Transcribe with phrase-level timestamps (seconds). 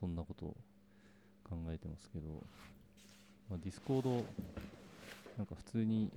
[0.00, 0.56] そんなことを
[1.44, 2.28] 考えてますけど、
[3.50, 4.24] まあ、 Discord
[5.36, 6.10] なんか普通に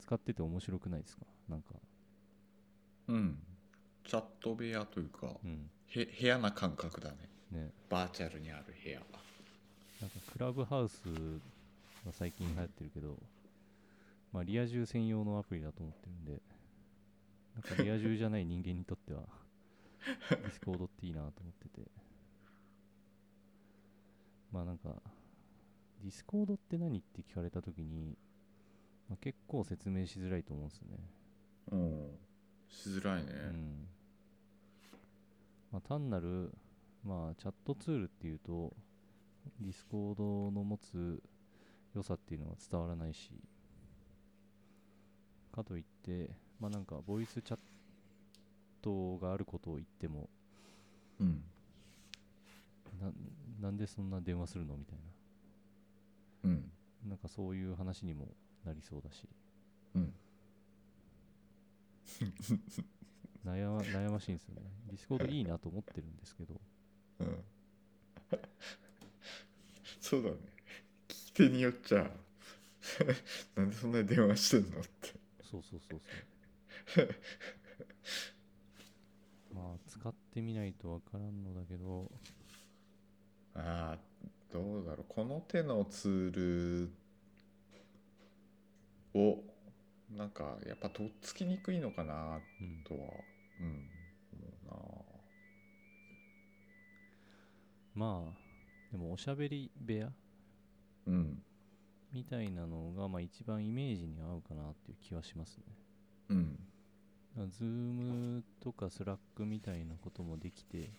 [0.00, 1.24] 使ってて面白くないですか？
[1.48, 1.74] なんか。
[3.08, 3.38] うん。
[4.06, 5.70] チャット部屋というか、うん。
[5.88, 7.16] へ部屋な感覚だね。
[7.50, 7.70] ね。
[7.88, 9.00] バーチャルにある部屋
[10.00, 11.02] なんかクラブハウス
[12.06, 13.16] が最近流行ってるけど、
[14.32, 16.42] まあ、リア充専用のアプリだと思ってるんで、
[17.54, 19.22] なんかリア充じゃない人間にとっては、
[20.30, 21.86] ディスコードっていいなと思ってて。
[24.52, 25.02] まあなんか、
[26.02, 28.16] ディスコードって何って聞かれたときに、
[29.08, 30.98] まあ、結構説明しづらいと思うんですよね。
[31.72, 32.10] うん
[32.68, 33.86] しづらいねうん。
[35.72, 36.52] まあ、単なる、
[37.04, 38.72] まあ、チャットツールっていうと、
[39.60, 41.22] ディスコードの持つ
[41.94, 43.30] 良さっていうのは伝わらないし、
[45.52, 47.60] かといって、まあなんか、ボイスチャッ
[48.82, 50.28] トがあることを言っても、
[51.20, 51.42] うん
[53.00, 53.10] な
[53.60, 54.76] なんでそんな電話するの？
[54.76, 54.98] みたい
[56.44, 56.72] うん。
[57.04, 57.10] な。
[57.10, 58.28] なんかそういう話にも
[58.64, 59.28] なりそうだし、
[59.94, 60.14] うん。
[63.44, 64.62] 悩ま悩ましいんですよね。
[64.86, 66.60] ディスコードいいなと思ってるんですけど、
[67.20, 67.44] うん。
[70.00, 70.36] そうだね。
[71.08, 72.10] 聞き手によっちゃ
[73.56, 75.14] なんでそんなに電話してんのって。
[75.42, 76.00] そうそうそう
[76.86, 77.08] そう。
[79.54, 82.10] まあ、使ってみないとわからんのだけど、
[85.14, 86.92] この手のツール
[89.14, 89.38] を
[90.16, 93.00] なんかやっぱとっつきにくいのかなうん、とは
[93.60, 94.00] うん
[94.72, 95.04] 思
[97.94, 100.06] まあ、でもおしゃべり部屋
[101.06, 101.42] うなうん。
[102.12, 105.64] みたいなのが、まあ一番イメージに合うかなっていう気はしますね。
[106.30, 106.58] うん。
[107.50, 110.90] ズームとかスラックみたいなこともできて、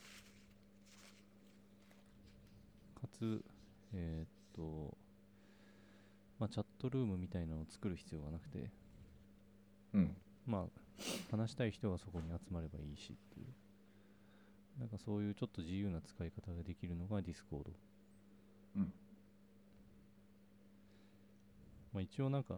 [2.99, 3.43] かつ、
[3.93, 4.97] えーっと、
[6.39, 8.69] まあチャットルームみたいなのを作る必要がなくて、
[9.93, 10.15] うん。
[10.45, 10.63] まあ、
[11.29, 13.47] 話したい人がそこに集まればいいしっていう。
[14.79, 17.71] なんかそういうちょっと自由な使い方ができるのがディスコード。
[18.77, 18.93] うん。
[21.93, 22.55] まあ一応なんか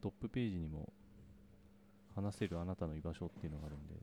[0.00, 0.92] トップページにも
[2.14, 3.94] 話せるあなたの居場所っていうのがあるんで、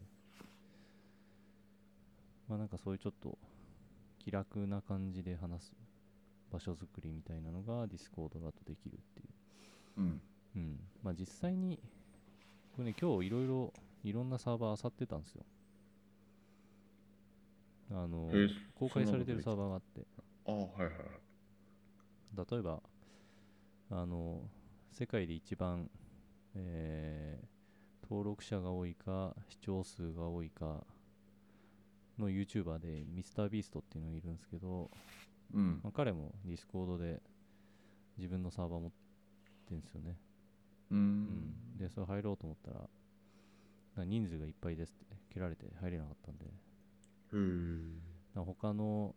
[2.50, 3.38] まあなんかそういうちょっと
[4.20, 5.74] 気楽な感じで話す
[6.54, 9.24] 場所作りみたいなのがディスコードだとできるってい
[9.98, 10.02] う。
[10.02, 10.22] うん
[10.56, 10.80] うん。
[11.02, 11.80] まあ実際に、
[12.76, 15.44] これね、今日いろいろ、いろんなサーバー漁ってたんですよ。
[17.92, 20.06] あのえ、公開されてるサーバーがあって、
[20.46, 22.82] ああはいはいはい例えば、
[23.92, 24.42] あの、
[24.92, 25.90] 世界で一番、
[26.56, 27.54] えー
[28.04, 30.86] 登録者が多いか、視聴数が多いか
[32.20, 34.92] の YouTuber で、 MrBeast っていうのがいるんですけど、
[35.54, 35.80] うん。
[35.84, 37.22] まあ、彼もディスコードで
[38.18, 38.92] 自分のサーバー持っ
[39.66, 40.18] てるんですよね。
[40.92, 41.02] ううん。
[41.76, 46.50] ん、で、それ入ろうと思ったら、人数がいっぱいですって切られて入れなかったんで、へ
[47.34, 47.38] え
[48.36, 49.16] なんか他の、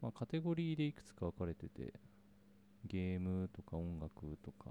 [0.00, 1.92] まあ、カテゴリーでいくつか分かれてて、
[2.86, 4.70] ゲームとか音楽とか、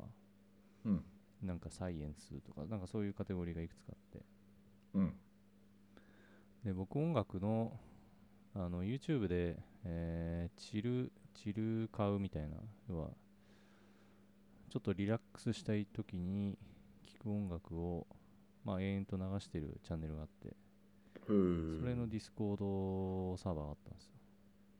[0.85, 1.03] うん。
[1.43, 4.25] なんかサイエンスとか、なんかそういうカテゴリーがいくつかあって、
[4.95, 5.13] うん。
[6.63, 7.79] で、僕音楽の、
[8.55, 12.57] あの、YouTube で、えーチル、 Chillhop みたいな、
[12.89, 13.11] 要は、
[14.69, 16.57] ちょっとリラックスしたい時に
[17.05, 18.07] 聴く音楽を、
[18.63, 20.55] まあ、延々と流してるチャンネルがあって、
[21.79, 24.11] それのディスコードサーバーがあったんですよ。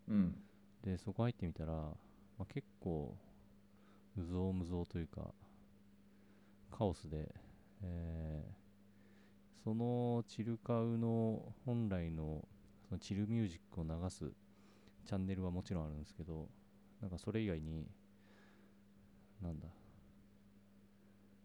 [0.07, 0.35] うん。
[0.83, 1.95] で、そこ入ってみたら、ま
[2.39, 3.15] あ、結構、
[4.15, 5.33] 無造、無造というか、
[6.71, 7.33] カオスで、
[7.83, 8.59] えー
[9.63, 12.47] その Chillhop の本来の
[12.87, 14.31] そのチルミュージックを流す
[15.05, 16.47] チャンネルはもちろんあるんですけど、
[17.01, 17.87] なんかそれ以外に、
[19.41, 19.67] なんだ、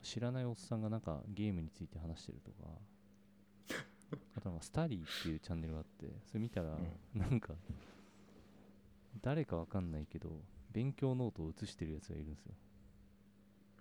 [0.03, 2.69] 知らないおっさんがなんかゲームについて話してるとか、
[4.37, 6.79] あとなんか study っていうチャンネルがあって、それ見たら、
[7.15, 7.55] なんか、
[9.23, 10.43] 誰かわかんないけど、
[10.73, 12.55] 勉強ノートを写してるやつがいるんですよ。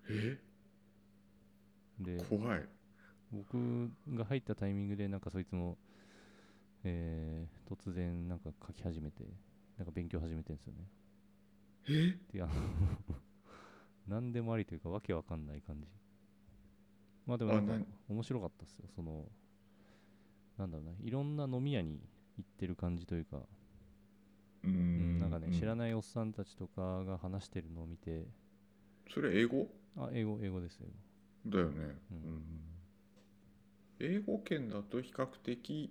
[0.09, 0.39] え？
[1.99, 2.67] で、怖い。
[3.31, 5.77] 僕が入ったタイミングで、なんかそいつも、
[6.83, 9.23] えー突然なんか書き始めて、
[9.77, 10.85] なんか勉強始めてるんですよね。
[11.87, 12.17] え？
[12.33, 12.53] で、あの
[14.07, 15.87] 何でもありというか、わけわかんない感じ。
[17.25, 17.73] まあでもなんか
[18.09, 18.85] 面白かったっすよ。
[18.95, 19.25] その、
[20.57, 21.99] なんだろうな、いろんな飲み屋に
[22.37, 23.37] 行ってる感じというか、
[24.63, 24.73] ううん。
[24.99, 28.25] んなんかね、知らないおっさんたちとかが話してるのを見て、
[29.13, 29.67] それ英語？
[29.97, 30.87] あ、英語、英語ですよ。
[31.45, 32.17] だよね、うん。
[32.23, 32.41] うん。
[33.99, 35.89] 英語圏だと比較的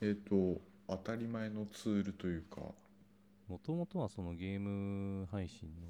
[0.00, 2.74] えっ、と当たり前のツールというか
[3.48, 5.88] もともとはそのゲーム配信の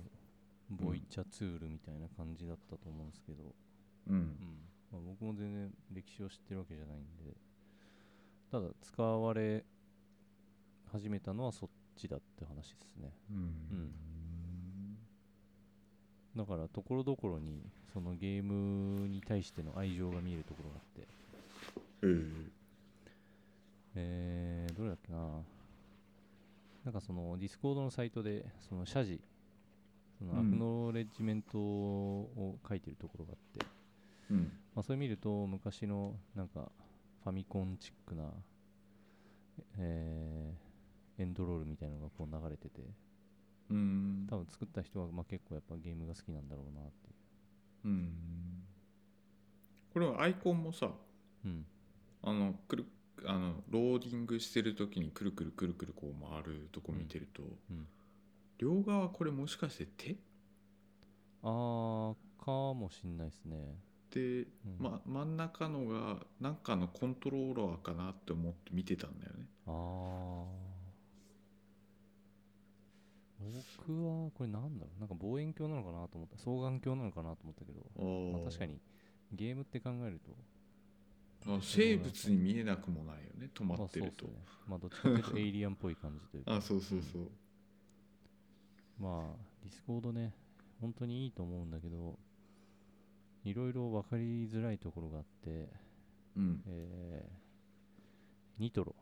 [0.71, 3.55] ボイチャツールみたいな感じだったと思うんですけど、
[4.09, 4.15] うん。
[4.15, 4.37] うん。
[4.93, 7.35] まあ、僕も全然歴史を知ってるわけじゃないんで
[8.51, 9.65] ただ使われ
[10.93, 13.13] 始めたのはそっちだって話ですね。
[13.31, 13.93] うん。
[16.37, 17.63] だからところどころに
[17.93, 21.09] そのゲームに対しての愛情が見えるところがあって。
[22.03, 22.51] えー。
[23.97, 25.19] えー、どれだっけな
[26.85, 29.21] なんかそのディスコードのサイトでその謝辞
[30.19, 30.39] そのうん。
[30.39, 33.67] acknowledgement を書いてるところがあって、
[34.31, 34.53] うん。
[34.75, 36.71] まあ、それ見ると昔のなんか
[37.23, 38.25] ファミコンチックな、
[39.79, 40.65] えー
[41.17, 42.83] エンドロールみたいなのがこう流れてて
[43.71, 44.27] うん。
[44.29, 47.11] 多分作った人はまあ結構やっぱゲームが好きなんだろうなってい
[47.85, 47.89] う。
[47.89, 48.13] ん。
[49.93, 50.93] これはアイコンもさう
[51.45, 51.65] うん。
[52.23, 52.87] あのくる
[53.27, 57.87] あのローディングしてる時にくるくるくるくるこう回るとこ見てると、うん。
[58.59, 60.17] 両側これもしかして手
[61.43, 63.57] あーかもしんないですね、
[64.11, 64.47] で、うん。
[64.79, 69.47] ま、真ん中のがなんかのコントローラーかなって思って見てたんだよね。
[69.67, 70.65] ああ
[73.87, 75.01] 僕はこれなんだろう。
[75.01, 76.37] なんか望遠鏡なのかなと思った。
[76.37, 77.81] 双眼鏡なのかなと思ったけど、
[78.33, 78.81] まあ、確かに。
[79.33, 80.31] ゲームって考えると
[81.47, 84.45] あ生物に見えなくもないよね止ままあってると、そうっすね。
[84.67, 86.57] まあどっちかというとエイリアンっぽい感じというか。
[86.57, 87.31] あそうそうそう。
[88.99, 90.35] まあディスコードね
[90.81, 92.19] 本当にいいと思うんだけど
[93.45, 95.69] いろいろ分かりづらいところがあって
[96.37, 96.63] うん。
[96.67, 97.45] えー
[98.57, 98.95] ニトロ。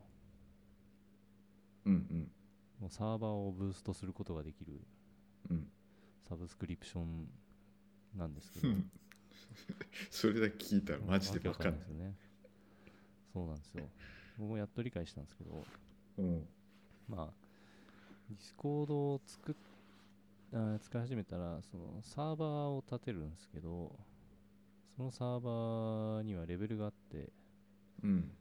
[1.85, 2.31] うんうん。
[2.79, 4.81] もうサーバーをブーストすることができる
[5.51, 5.67] うん。
[6.27, 7.27] サブスクリプション
[8.17, 8.73] なんですけど。
[10.09, 12.15] それだけ聞いたらマジでわ分かんないですよね
[13.33, 13.89] そうなんですよ。
[14.37, 15.67] 僕もやっと理解したんですけど。
[16.17, 16.47] うん。
[17.09, 17.27] まあ
[18.29, 19.55] ディスコードを作っ
[20.53, 23.91] あー使い始めたらそのサーバーを立てるんですけど
[24.95, 27.29] そのサーバーにはレベルがあって、
[28.03, 28.31] うん。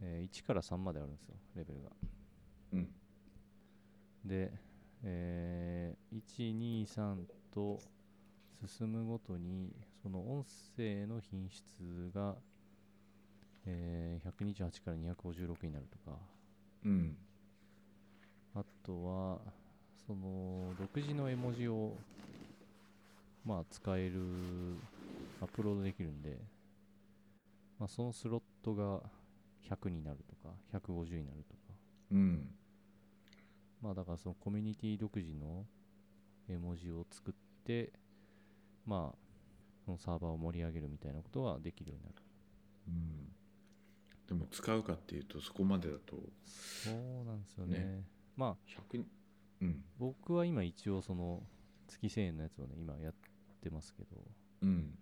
[0.00, 1.90] えー1から3まであるんですよレベルが。
[2.72, 2.88] うん。
[4.24, 4.52] で、
[5.02, 7.80] えー123と
[8.66, 9.72] 進むごとに
[10.02, 10.44] その音
[10.76, 11.64] 声の品質
[12.14, 12.36] が、
[13.66, 16.16] えー128から256になるとか。
[16.84, 17.16] うん。
[18.54, 19.40] あとは
[20.06, 21.96] その独自の絵文字を
[23.44, 24.20] まあ使える
[25.40, 26.38] アップロードできるんで、
[27.78, 29.00] まあ、そのスロットが
[29.68, 31.74] 100になるとか150になるとか。
[32.12, 32.48] うん。
[33.82, 35.64] まあだからそのコミュニティ独自の
[36.48, 37.34] 絵文字を作っ
[37.64, 37.92] て
[38.86, 39.18] まあ
[39.84, 42.14] そのサーバーを盛り上げるみたいなことはできるようになる。
[42.88, 43.35] うん
[44.28, 47.78] でも使うかっていうとそこまでだとそうなんですよね。
[47.78, 48.04] ね。
[48.36, 48.56] まあ
[48.92, 49.04] 100
[49.62, 49.84] うん。
[49.98, 51.42] 僕は今一応その
[51.86, 53.14] 月1000円のやつをね今やっ
[53.62, 54.08] てますけど。
[54.62, 54.98] うん。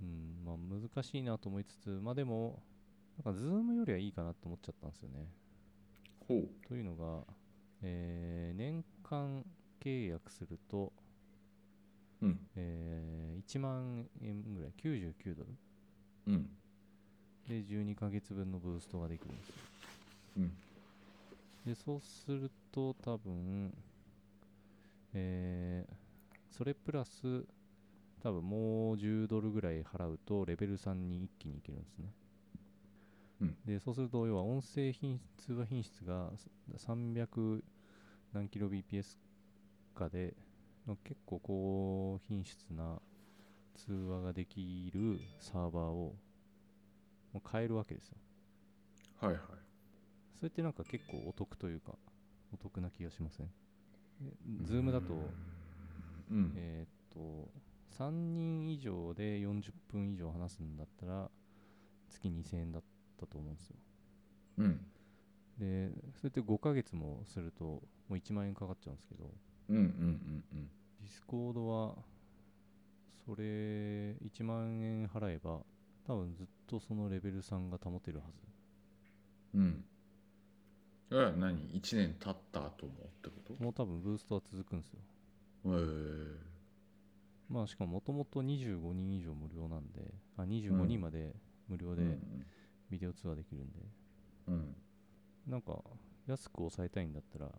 [0.00, 2.62] うんまあ難しいなと思いつつまあでも
[3.24, 5.26] なんかズームよりはいいかなと思っちゃったんですよね。
[6.28, 6.48] ほう。
[6.68, 7.24] というのが、
[7.82, 9.44] えー年間
[9.80, 10.92] 契約すると、
[12.20, 12.40] うん。
[12.54, 15.56] えー1万円ぐらい99ドル
[16.26, 16.50] うん
[17.48, 19.48] で12ヶ月分のブーストができるんです。
[19.48, 19.54] よ
[20.36, 20.52] うん。
[21.66, 23.72] でそうすると多分
[25.14, 25.94] えー
[26.50, 27.44] それプラス
[28.20, 32.12] 多分もう10ドルぐらい払うとレベル3に一気にいけるんですね、
[33.42, 33.56] うん。
[33.64, 36.30] でそうすると要は音声品通話品質が
[36.76, 37.62] 300
[38.32, 39.16] 何キロ BPS
[39.94, 40.34] かで
[40.86, 43.00] の結構高品質な
[43.76, 46.14] 通話ができるサーバーを
[47.38, 48.16] もう変えるわけですよ。
[49.20, 49.42] はいはい。
[50.36, 51.92] それってなんか結構お得というか
[52.52, 53.46] お得な気がしません？
[54.20, 54.32] で
[54.64, 55.34] ズームだと
[56.30, 56.52] うん。
[56.54, 57.50] えーっと
[57.90, 61.30] 3人以上で40分以上話すんだったら
[62.08, 62.82] 月2000円だっ
[63.18, 63.76] たと思うんですよ。
[64.58, 64.80] うん。
[65.58, 69.34] でそれって5ヶ月もするともう1万円かかっちゃうんですけど
[69.68, 70.70] うんうんうんうん。
[71.00, 71.96] ディスコードは
[73.24, 75.60] それ1万円払えば
[76.06, 79.58] 多分ずっとそのレベル3が保てるはず。
[79.58, 79.84] うん。
[81.10, 83.62] え何？1年経った後もってこと？
[83.62, 85.00] もう多分ブーストは続くんですよ。
[85.64, 86.48] へえ。
[87.48, 91.34] まあしかももともと25人以上無料なんであ25人まで
[91.66, 92.46] 無料でうん。
[92.90, 93.78] ビデオ通話できるんで、
[94.48, 94.74] うん。
[95.46, 95.82] なんか
[96.26, 97.50] 安く抑えたいんだったら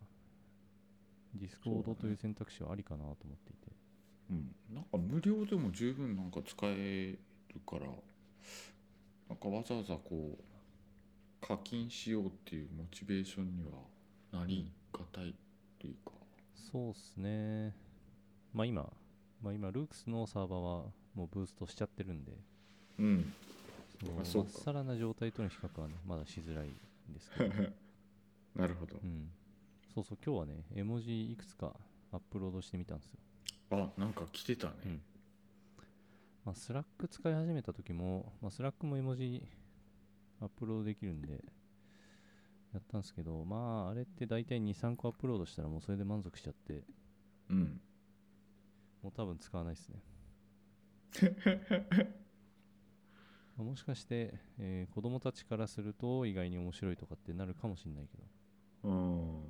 [1.35, 3.71] ディスコードという選択肢はありかなと思っていて。
[4.29, 4.55] うん。
[4.75, 7.17] なんか無料でも十分なんか使え
[7.53, 7.87] るから
[9.29, 15.33] なんかわざわざこう課金しようっていうモチベーションにはなりがたいっ
[15.79, 16.11] ていうか。
[16.71, 17.73] そうっすね。
[18.53, 18.91] まあ今、
[19.41, 20.83] まあ今、ルークスのサーバーは
[21.13, 22.31] もうブーストしちゃってるんで、
[22.97, 23.33] うん。
[24.23, 24.43] そう。
[24.43, 27.53] まっさらな状態との比較はね、まだしづらいんですけど、
[28.55, 28.95] なるほど。
[29.03, 29.29] うん。
[29.93, 31.73] そうそう、今日はね、絵文字いくつか
[32.11, 33.19] アップロードしてみたんですよ。
[33.71, 34.73] あなんか来てたね。
[34.85, 35.01] うん
[36.45, 39.43] まあ、スラック使い始めた時も、まあ、スラックも絵文字
[40.41, 41.43] アップロードできるんで、
[42.73, 46.83] やったんですけど、まあ、あれって大体2、3個アップロードしたらもうそれで満足しちゃって、
[47.49, 47.81] うん
[49.01, 50.03] もう多分使わないですね。
[53.55, 58.23] ま あもしかして、えー子供たちからすると意外に面白いとかってなるかもしれないけど。
[58.83, 59.43] うん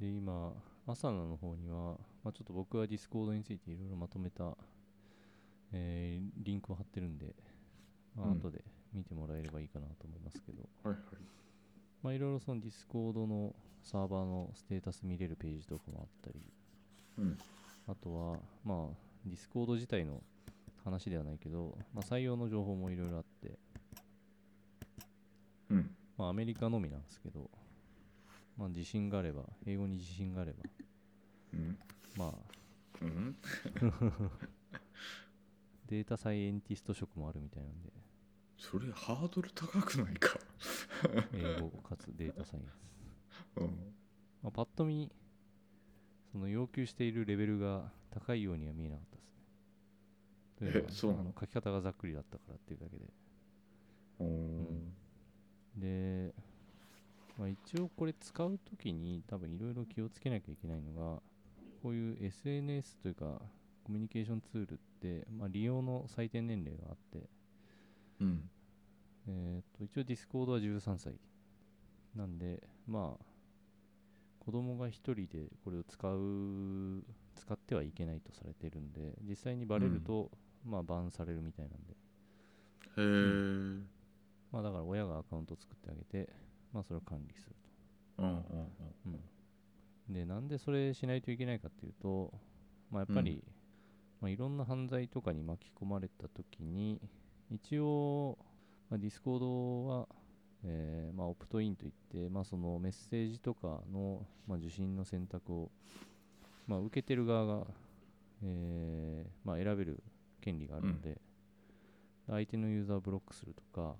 [0.00, 0.54] で、今、
[0.86, 4.56] アサナの方には、まあ、ちょっと僕はディスコードについていろいろまとめた、
[5.72, 7.34] えーリンクを貼ってるんで、
[8.16, 8.38] まあ、うん。
[8.38, 10.98] 後で見てもらえればいいかなと思いますけど、はいはい。
[12.02, 16.52] まあ、いろいろそのディスコードのサーバーのステータス見れるページとかもあったり、
[17.18, 17.38] うん。
[17.88, 18.94] あとは、まあ、
[19.26, 20.22] ディスコード自体の
[20.84, 23.58] 話ではないけど、まあ、採用の情報もいろいろあって、
[25.70, 25.90] うん。
[26.16, 27.50] まあ、アメリカのみなんですけど、
[28.56, 30.58] まあ、自信があれば、英語に自信があれば、
[31.54, 31.78] うん。
[32.16, 32.32] まあ、
[33.02, 33.36] うん
[35.94, 37.92] データサイエンティスト職もあるみたいなんで、
[38.58, 40.36] それハードル高くないか？
[41.32, 42.80] 英語かつデータサイエンス。
[43.62, 43.66] うん
[44.42, 45.08] まあ、パッと見、
[46.32, 49.44] その要求しているレベルが高いようには見えなかったですね。
[50.56, 53.04] というのはえそうあの書き方がざっくりだったからっていうだけで。
[54.18, 54.92] うん
[55.76, 56.34] で、
[57.38, 61.22] まあ、一応これ使うときに多分いろいろ気をつけなきゃいけないのが、
[61.82, 63.40] こういう SNS というか
[63.84, 64.93] コミュニケーションツールって、
[65.30, 67.28] まあ、利用の最低年齢があって、
[68.20, 68.50] うん。
[69.26, 71.14] えー、と一応ディスコードは13歳
[72.14, 73.24] なんでまあ
[74.44, 77.02] 子供が1人でこれを使う
[77.34, 80.30] 使ってはいけないとされてるんで実際にバレると、
[80.66, 81.94] まあバンされるみたいなんで。
[82.96, 83.94] へえ
[84.52, 86.30] まあだから親がアカウント作ってあげて
[86.72, 87.56] まあそれを管理する
[88.18, 88.46] うんうんと、
[89.06, 92.32] うん、でなんでそれしないといけないかっていうと
[92.92, 93.42] まあやっぱり、
[94.24, 96.98] まあ、いろんな犯罪とかに巻き込まれた時に
[97.50, 98.38] 一応、
[98.88, 100.08] まあ、ディスコードは、
[100.64, 105.70] えーまあ、オプトインといって、まあ、そのメッセージとかの、まあ、受信の選択を、
[106.66, 107.66] まあ、受けてる側が、
[108.42, 110.02] えーまあ、選べる
[110.40, 111.20] 権利があるので、
[112.26, 113.94] 相手のユーザーをブロックするとか、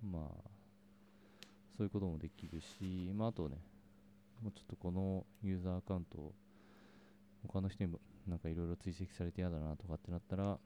[0.00, 0.50] まあ、
[1.76, 3.56] そういうこともできるし、まあ、あとね、
[4.44, 6.32] もうちょっとこのユーザーアカウントを
[7.48, 7.98] 他の人にも
[8.30, 10.58] なんかいろいろ追跡されて嫌だなとかってなったら、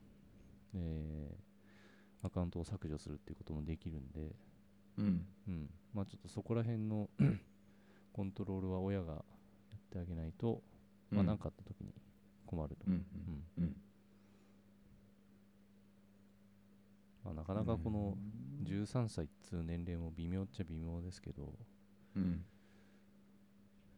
[0.74, 1.54] えー
[2.24, 4.34] アカウントを削除するっていうこともできるんで、
[4.96, 5.26] うん。
[5.46, 7.10] うん、まあちょっとそこら辺の
[8.12, 10.62] コントロールは親がやってあげないと、
[11.10, 11.26] まあうん。
[11.26, 11.92] 何かあった時に
[12.46, 12.86] 困ると。
[12.86, 12.92] うん
[13.58, 13.64] うん。
[13.64, 13.76] うん。
[17.24, 18.16] まあ、なかなかこの
[18.64, 21.52] 13歳っつう年齢も微妙っちゃ微妙ですけど、
[22.16, 22.44] うん。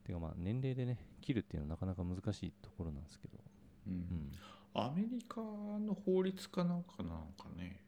[0.05, 3.39] てかまあ年齢でね、切るっていうのはなかなか難しいところなんですけど、
[3.87, 4.15] ううん。
[4.15, 4.33] ん、
[4.75, 7.81] アメリカの法律かなんかなんかね。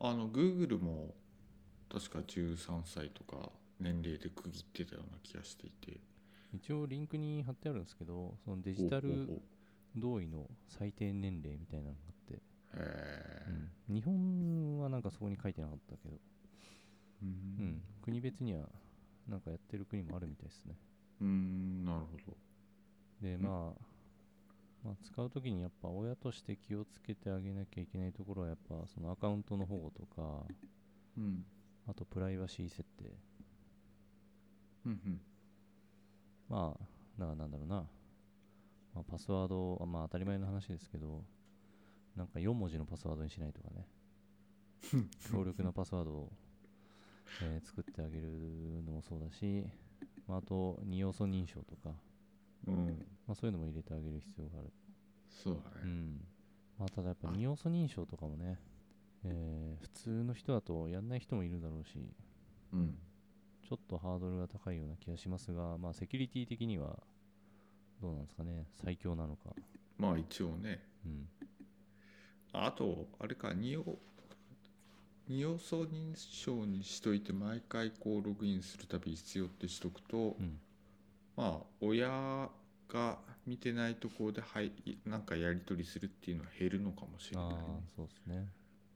[0.00, 1.14] あの Google も
[1.92, 6.00] 確か13歳とか年齢で区切ってたような気がしていて。
[6.52, 9.42] 一応リンクに貼ってあるんですけど、そのデジタル
[9.96, 12.42] 同意の最低年齢みたいなのがあって、
[12.74, 13.70] へえうん。
[13.94, 16.20] 日本はなんかそこに書いてなかったけど、
[17.22, 17.24] う
[17.58, 17.62] うん。
[17.62, 18.68] ん、国別には
[19.28, 20.76] なんかやってる国もあるみたいですね。
[21.20, 21.84] うん。
[21.84, 22.36] なるほど。
[23.20, 23.89] で、んまあ、
[24.84, 30.46] まあ、使うときにやっぱ親として気をつけてあげなきゃいけないところはやっぱそのアカウントの保護とか、
[31.16, 31.44] うん
[31.88, 33.10] あとプライバシー設定。
[34.86, 35.20] うんうん
[36.48, 36.76] ま
[37.18, 37.88] あ、ななんだろうな。
[38.94, 41.24] まあ、パスワードはまあ当たり前の話ですけど、
[42.16, 43.86] なんか4文字のパスワードにしないとかね。
[45.30, 46.32] 強力なパスワードを、
[47.42, 49.64] えー作ってあげるのもそうだし、
[50.26, 51.94] まあ、あと二要素認証とか、
[52.66, 54.70] うんまあ、そういうのも入れてあげる必要がある。
[55.28, 56.20] そうだねうん。
[56.78, 58.58] まあ、ただやっぱ二要素認証とかもね、
[59.24, 61.98] えー普通の人だとやんない人もいるだろうし、
[62.72, 62.98] うん
[63.68, 66.98] ちょっとハードルが高いような気がしますが、まあ、セキュリティ的には
[68.02, 69.50] どうなんですかね、最強なのか。
[69.96, 71.28] まあ一応ねうん。
[72.52, 73.84] あとあれか二要
[75.28, 80.58] 二要素認証にしといて毎回こうログインするたび必要ってしとくと、うん。
[81.40, 82.50] まあ親
[82.88, 84.72] が見てないところではい
[85.06, 87.64] なんかやり取りするっていうのは減るのかもしれないね、ああ、
[87.96, 88.46] そうですね。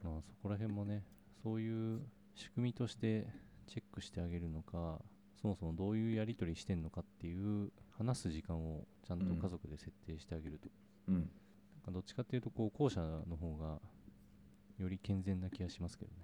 [0.03, 1.03] まあ、そこら辺もね、
[1.43, 2.03] そういう
[2.35, 3.27] 仕組みとして
[3.67, 5.01] チェックしてあげるのか、
[5.41, 10.69] そもそもどういうやり取りしてんのかっていう話す時間をちゃんとうん家族で設定してあげると、
[11.09, 11.15] うん。
[11.15, 11.25] なん
[11.87, 13.81] かどっちかっていうとこう後者の方が
[14.79, 16.17] より健全な気がしますけどね、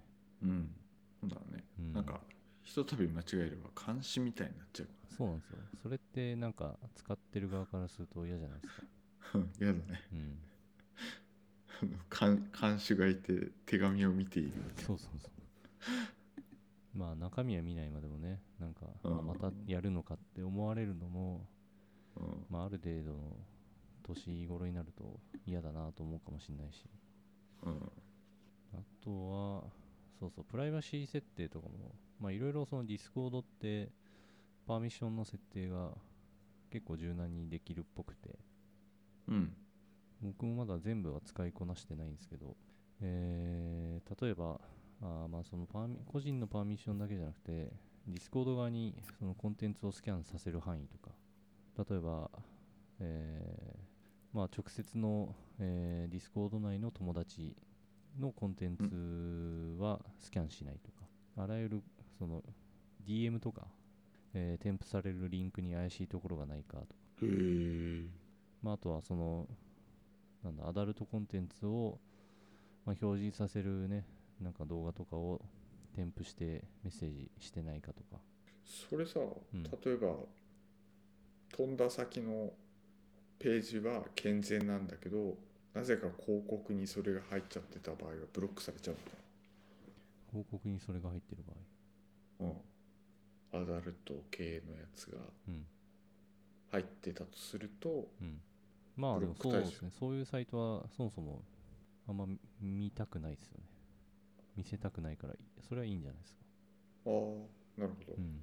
[0.43, 0.75] うん。
[1.19, 2.21] そうだね、うん、なんか
[2.63, 4.87] ひとたび間違えれば監視みたいになっちゃう
[5.17, 5.57] そうなんですよ。
[5.83, 8.81] それってなんか使ってる側からすると嫌じゃないですか。
[9.33, 10.01] か ら嫌だね。
[10.13, 10.37] うん。
[11.81, 11.85] あ
[12.25, 16.97] の監、監視がいて手紙を見ているそうそうそう。
[16.97, 19.19] まあ中身は見ないまでもねなんか、うん。
[19.19, 21.45] あまたやるのかって思われるのも、
[22.15, 22.45] うん。
[22.49, 23.37] まあ、ある程度の
[24.03, 26.85] 年頃になると嫌だなと思うかもしれないし。
[27.63, 27.91] うん。
[28.73, 29.63] あとは
[30.19, 33.89] そうそうプライバシー設定とかもまあいろいろそのディスコードって
[34.65, 35.89] パーミッションの設定が
[36.69, 38.39] 結構柔軟にできるっぽくて。
[39.27, 39.53] うん。
[40.21, 42.55] 僕もまだ全部は使いこなしてないんですけど、
[43.01, 44.59] えー例えば
[45.01, 47.71] あーまあそのパーミ個人のパーミッションだけじゃなくて
[48.07, 51.09] ディスコード側にそのコンテンツをスキャンさせる範囲とか。
[51.89, 52.29] 例えば、
[52.99, 57.55] えーまあ、直接の、えーディスコード内の友達
[58.19, 61.07] のコンテンツはスキャンしないとか。
[61.37, 61.83] あらゆる
[62.21, 62.43] その
[63.07, 63.65] DM とか、
[64.35, 67.25] えー添付されるリンクに怪しいところがないかと。
[67.25, 67.31] か
[68.61, 69.47] まあ、あとはその
[70.43, 71.97] なんだアダルトコンテンツを、
[72.85, 74.05] まあ、表示させるね
[74.39, 75.41] なんか動画とかを
[75.95, 78.21] 添付してメッセージしてないかとか。
[78.63, 79.63] それさ、ん。
[79.63, 80.13] 例えば
[81.57, 82.51] 飛んだ先の
[83.39, 85.35] ページは健全なんだけど
[85.73, 88.95] なぜか広告にそれが入っちゃってた場合はブロックされちゃう
[90.29, 91.55] 広告にそれが入ってる場合。
[91.55, 91.70] の
[92.41, 93.61] うん。
[93.61, 95.17] アダルト系のやつが
[95.47, 95.65] うん。
[96.71, 98.41] 入ってたとするとうん。
[98.95, 99.91] まあでもそうですね。
[99.97, 101.43] そういうサイトはそもそも
[102.07, 102.25] あんま
[102.59, 103.65] 見たくないですよね。
[104.55, 105.33] 見せたくないから
[105.67, 106.39] それはいいんじゃないですか。
[107.05, 108.41] ああなるほど、うん。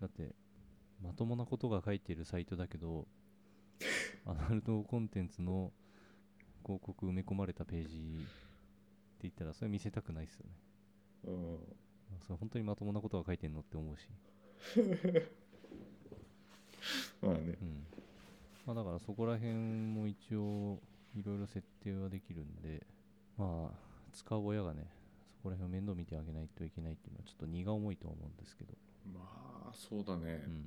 [0.00, 0.34] だって
[1.02, 3.06] まともなことが書いているサイトだけど
[4.26, 5.72] アダルトコンテンツの
[6.62, 8.26] 広告埋め込まれたページっ
[9.18, 10.52] て言ったらそれ見せたくないですよね。
[11.24, 11.58] うん
[12.26, 14.06] それ本当にまともなことが書いてんのって思うし、
[17.22, 17.56] まあね。
[17.60, 17.86] うん。
[18.66, 20.80] まあ、だからそこら辺も一応
[21.16, 22.82] いろいろ設定はできるんで
[23.36, 23.74] まあ
[24.12, 24.86] 使う親がね
[25.36, 28.72] そこら辺を面倒見てあげないといけないっていうのはちょっと荷が重いとは思うんですけど、
[29.12, 29.20] ま
[29.68, 30.64] あそうだね、うん、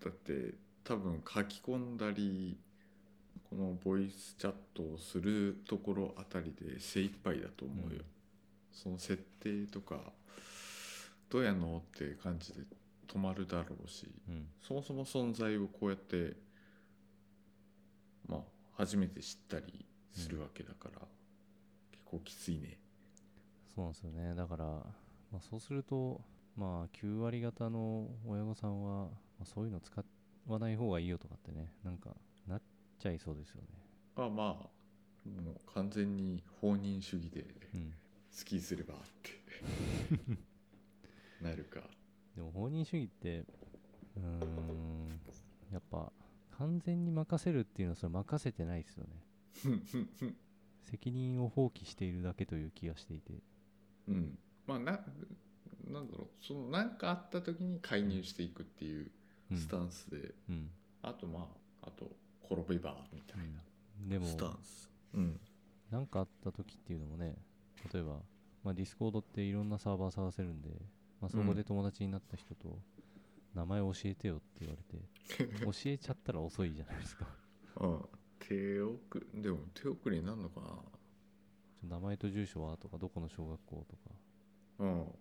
[0.00, 2.56] だって多分書き込んだり
[3.50, 8.04] このボイスチャットをするところあたりで精一杯だと思うよ、うん。
[8.72, 9.96] その設定とか
[11.32, 12.60] どうやんのって感じで
[13.08, 16.36] 止まるだろうしうん、そもそも存在をこうやって
[18.28, 18.40] まあ
[18.76, 21.00] 初めて知ったりするわけだから、
[21.90, 22.78] 結構きついね。
[23.74, 24.34] そうなんですよね。
[24.34, 26.20] だから、まあ、そうすると
[26.54, 29.10] まあ9割方の親御さんは、ま
[29.42, 30.04] あ、そういうの使
[30.46, 32.10] わない方がいいよとかってねなんか
[32.46, 32.62] なっ
[32.98, 33.68] ちゃいそうですよね。
[34.16, 37.94] あまあもう完全に放任主義でうん。
[38.38, 39.30] 好きにすればって
[41.42, 41.80] なるか。
[42.36, 43.44] でも放任主義って
[44.16, 45.20] うーん
[45.72, 46.12] やっぱ
[46.58, 49.10] 完全に任せるっていうのはそれ任せてないですよね。
[50.82, 53.32] 責任を放棄しているだけという気がしていて。
[54.08, 54.38] うん。
[54.66, 55.04] まあな
[55.88, 56.44] なんだろう。
[56.44, 59.10] その何かあった時に介入していくっていう
[59.50, 59.56] うん。
[59.56, 60.70] スタンスで、うん。
[61.02, 63.38] あとまああと転べばみたい
[64.08, 64.90] でもなスタンス。
[65.14, 65.40] うん。
[65.90, 67.36] 何かあった時っていうのもね
[67.92, 68.20] 例えば、
[68.64, 70.70] まあ、ディスコードっていろんなサーバー探せるんで、
[71.22, 72.80] まあ、そこで友達になった人と
[73.54, 75.04] 名前教えてよって言われて
[75.64, 77.26] 教えちゃったら遅いじゃないですか。
[77.76, 78.08] ああ
[78.40, 78.98] 手遅
[79.32, 80.60] れでも手遅れになるのか
[81.80, 84.10] ちょ名前と住所はとかどこの小学校とか。
[84.80, 85.14] なうん。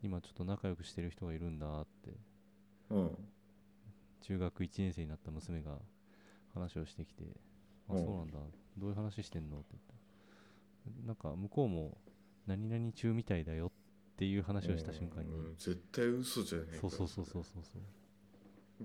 [0.00, 2.12] 今ちょっと仲良くしてる人がいるんだって。
[2.90, 3.18] うん。
[4.20, 5.80] 中学1年生になった娘が
[6.54, 7.24] 話をしてきて
[7.88, 8.04] 「あうん。
[8.04, 8.38] そうなんだ。
[8.78, 9.82] どういう話してんの?」って言っ
[10.94, 11.98] たらなんか向こうも
[12.46, 13.71] 何々中みたいだよっ
[14.22, 15.30] ていう話をした瞬間に。
[15.34, 17.82] うんうん絶対嘘じゃねえかそうそうそうそうそうそう。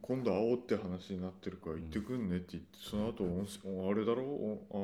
[0.01, 4.23] 今度会おうって話になってるから行ってくんねって言って、その後音信あれだろ？
[4.23, 4.77] おあ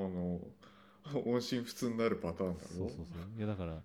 [1.14, 2.70] の音信不通になるパターンだろ？
[2.70, 3.38] そうそうそう。
[3.38, 3.82] いやだから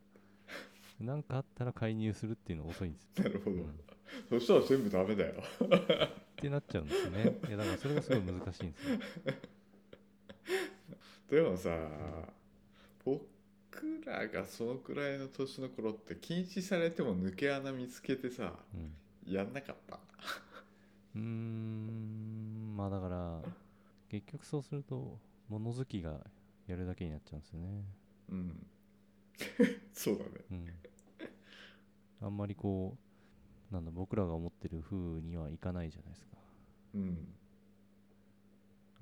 [1.00, 3.74] 何かあったら介入するっていうのが遅いんですよ、なるほど、うん。
[4.28, 5.34] そしたら全部ダメだよ。
[5.34, 7.38] ってなっちゃうんですよね。
[7.48, 8.98] いやだからそれがすごい難しいんですよ。
[11.42, 11.70] でもさ
[13.70, 18.92] 僕らがそのくらいの年の頃って禁止されても抜け穴見つけてさうん。
[19.32, 19.96] やんなかった？
[21.14, 23.42] うーんまあだから
[24.08, 26.18] 結局そうすると物好きが
[26.66, 27.84] やるだけになっちゃうんですよね。
[28.30, 28.66] うん。
[29.92, 30.30] そうだね。
[30.50, 30.66] うん。
[32.20, 32.96] あんまりこ
[33.70, 36.36] うなんだ僕らが思ってる風にはいかないじゃないですか。
[36.94, 37.28] うん。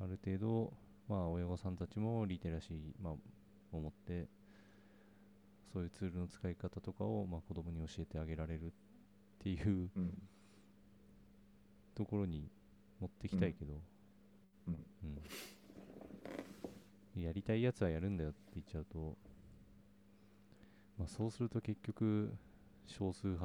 [0.00, 0.72] ある程度
[1.08, 3.12] まあ親御さんたちもリテラシー、まあ、
[3.76, 4.26] を持って
[5.76, 8.70] そういうツールの使い方とかを、まあ、子供に教えてあげられるっ
[9.40, 10.10] ていううん。
[11.94, 12.48] ところに
[12.98, 13.74] 持ってきたいけど、
[14.68, 14.74] うん。
[17.16, 17.22] うん。
[17.22, 19.18] やりたいやつはやるんだよって言っちゃうと、
[20.98, 22.32] まあ、そうすると結局
[22.86, 23.44] 少数派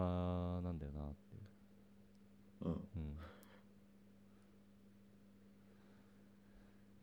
[0.62, 1.36] なんだよなって。
[1.36, 1.40] い
[2.64, 2.74] ううん。
[2.74, 2.80] うん。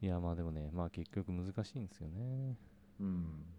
[0.01, 2.57] いやまあでもねまあ結局難しいんですよね。
[2.99, 3.58] うん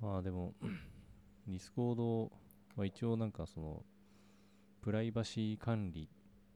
[0.00, 0.54] まあでも
[1.46, 2.32] ディスコード
[2.76, 3.84] は一応なんかその
[4.82, 6.08] プライバシー管理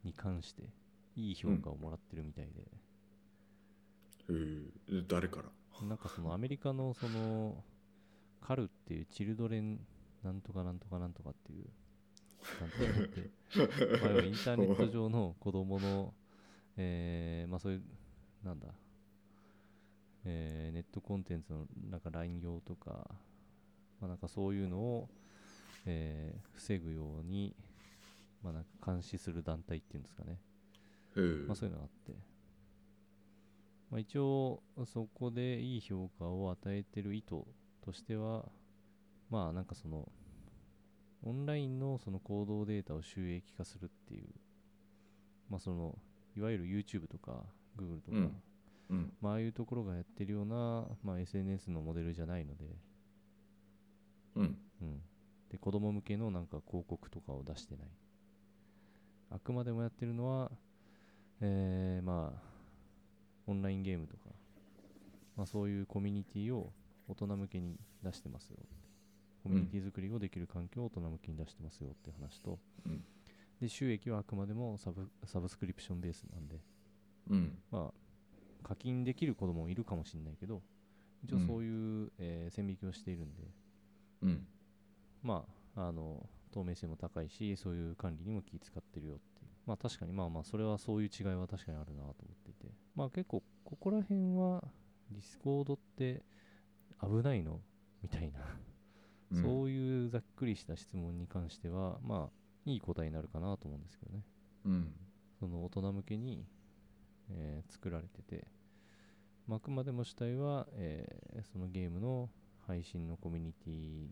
[0.03, 0.71] に関して
[1.17, 2.67] いい評価をもらってるみたいで、へ
[4.89, 5.03] え。
[5.07, 5.87] 誰から？
[5.87, 7.63] なんかそのアメリカのその
[8.41, 9.81] カルっていうチルドレン
[10.23, 11.65] なんとかなんとかなんとかっていう
[12.61, 13.31] 団体があって。
[14.03, 16.15] まあインターネット上の子供の、
[16.77, 17.83] えーまあそういう、
[18.45, 18.69] なんだ、
[20.25, 23.09] えーネットコンテンツのなんか乱用とか、
[24.05, 25.09] まあなんかそういうのを、
[25.87, 27.55] えー防ぐように、
[28.43, 30.39] まあなんか監視する団体っていうんですかね。
[31.47, 32.13] まあそういうのがあって、
[33.91, 37.45] まあ、一応そこでいい評価を与えてる意図
[37.83, 38.45] としては
[39.31, 40.09] まあなんかその
[41.23, 44.29] オンラインのその行動データを収益化するっていう
[45.49, 45.97] まあその
[46.37, 47.45] いわゆる YouTube とか
[47.79, 48.43] Google とか、うん。
[48.91, 49.13] うん。
[49.21, 52.65] まあああいうところがやってるような、まあ、SNS のモデルじゃないので、
[54.37, 54.59] うん。
[54.83, 55.01] うん、
[55.51, 57.89] で子供向けのなんか広告とかを出してない。
[59.31, 60.51] あくまでもやってるのは、
[61.41, 62.55] えーまあ
[63.47, 64.31] オンラインゲームとか、
[65.37, 66.73] まあ、そういうコミュニティを
[67.09, 68.59] 大人向けに出してますよ。
[69.43, 73.05] コミュニティ作りをできる環境を大人向けに出してますよっていう話と、うん。
[73.61, 76.61] で収益はあくまでもサブサブスクリプションベースなんで。
[77.31, 77.59] うん。
[77.71, 77.95] まあ
[78.63, 80.63] 課金できる子供もいるかもしれないけど
[81.25, 83.43] 一応うんそういう、えー線引きをしているんで
[84.25, 84.47] うん。
[85.23, 89.51] まあ、あの透明性も高いしそういう管理にも気使ってるよっていう。
[89.67, 92.73] まあ確かにまあまあそれはそういう違いは確かにあるなと思っていて。
[92.95, 94.63] まあ結構ここら辺は
[95.11, 96.23] ディスコードって
[97.01, 97.61] 危ないの？
[98.03, 98.41] みたいな、
[99.33, 99.43] うん。
[99.43, 104.23] そういうざっくりした質問に関してはまあいい答えになるかなと思うんですけどね。
[104.67, 104.95] うん。
[105.39, 106.45] その大人向けに、
[107.31, 108.47] えー作られてて、
[109.47, 112.31] まああくまでも主体は、えーそのゲームの
[112.67, 114.09] 配信のコミュニティ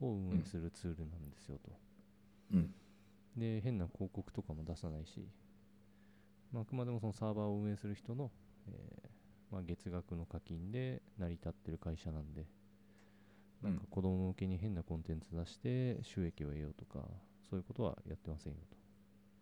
[0.00, 1.70] を運営するツールなんですよと。
[2.52, 2.74] うん。
[3.36, 5.28] で、変な広告とかも出さないし、
[6.52, 8.30] まああくまでもそのサーバーを運営する人の、
[8.68, 12.46] えーまあ、月額の課金で成り立ってる会社なんで、
[13.62, 17.06] なんか子供向けに変なコンテンツ出して収益を得ようとか、
[17.48, 18.76] そういうことはやってませんよと。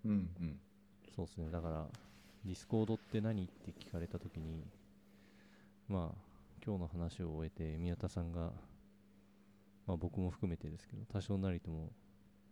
[0.05, 0.59] うんうん。
[1.15, 1.87] そうですね、だから、
[2.45, 4.65] ディスコードって何って聞かれたときに、
[5.89, 6.28] まあ、
[6.69, 8.53] 今日の話を終えて、宮田さんが、
[9.87, 11.93] まあ僕も含めてですけど、多少なりとも、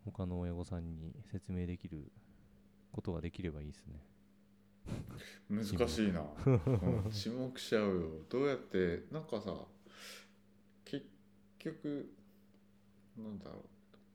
[0.07, 2.11] 他の親御さんに説明できる
[2.93, 4.01] ことができればいいですね。
[5.51, 8.11] 難しいな、 うん、沈黙しちゃうよ。
[8.31, 9.55] どうやってなんかさ
[10.87, 11.05] 結
[11.59, 12.11] 局
[13.19, 13.65] なんだろう。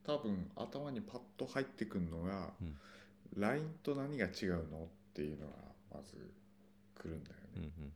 [0.03, 2.75] 多分頭にパッと入ってくるのが、うん。
[3.35, 5.53] LINE と何が違うのっていうのが
[5.93, 6.33] まず
[6.95, 7.93] 来るんだようんね、うん。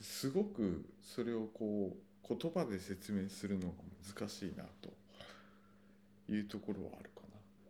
[0.00, 3.74] すごくそれをこう言葉で説明するのが
[4.18, 4.90] 難しいなと
[6.32, 7.22] いうところはあるか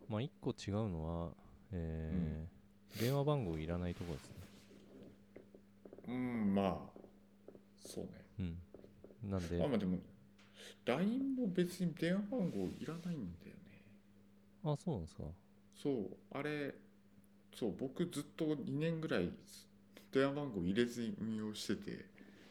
[0.08, 1.30] まあ一個違うのは、
[1.72, 2.56] えー
[3.00, 4.34] 電話番号いらないところですね。
[6.06, 7.00] なうんまあ
[7.84, 8.10] そうね
[8.40, 8.42] う
[9.26, 9.30] ん。
[9.30, 9.98] なんで、あまあでも
[10.86, 13.82] LINE も別に電話番号いらないんだよね
[14.64, 15.24] あ、そうなんですか。
[15.82, 16.74] そうあれ
[17.54, 19.30] そう僕ずっと2年ぐらい
[20.12, 22.06] 電話番号入れずに運用してて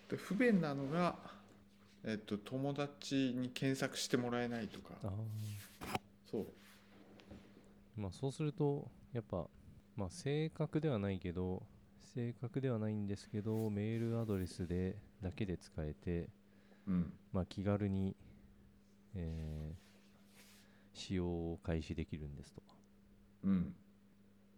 [0.09, 1.15] で不便なのが、
[2.05, 4.95] えっと、友達に検索してもらえないとか。
[5.03, 5.07] あ
[6.31, 6.45] そう。
[7.97, 9.47] ーまあそうすると、やっぱ、
[9.95, 11.63] まあ正確ではないけど、
[12.13, 16.29] 正確ではないんですけど、メールアドレスでだけで使えて、
[16.87, 17.11] うん。
[17.31, 18.15] まあ気軽に、
[19.15, 19.85] えー
[20.95, 22.61] 使用を開始できるんですと。
[22.61, 22.67] か。
[23.43, 23.73] うん。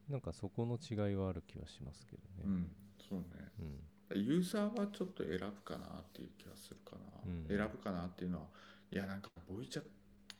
[0.09, 2.45] なんかそこの違いはある気はしますけどね。
[2.45, 2.71] うん。
[3.09, 3.25] そうね。
[3.59, 3.79] うん。
[4.15, 7.47] ユーザーはちょっと選ぶかなっていう気がするかな、うん。
[7.47, 8.45] 選ぶかなっていうのは
[8.91, 9.83] いやなんかボイチャ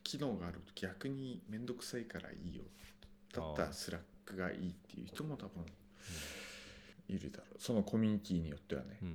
[0.03, 2.63] 機能があると逆に面倒くさいからいいよ。
[3.33, 5.65] だったらスラックがいいっていう人も多分
[7.09, 7.61] いるだろう。
[7.61, 8.99] そのコミュニティによってはね。
[9.01, 9.13] うんうん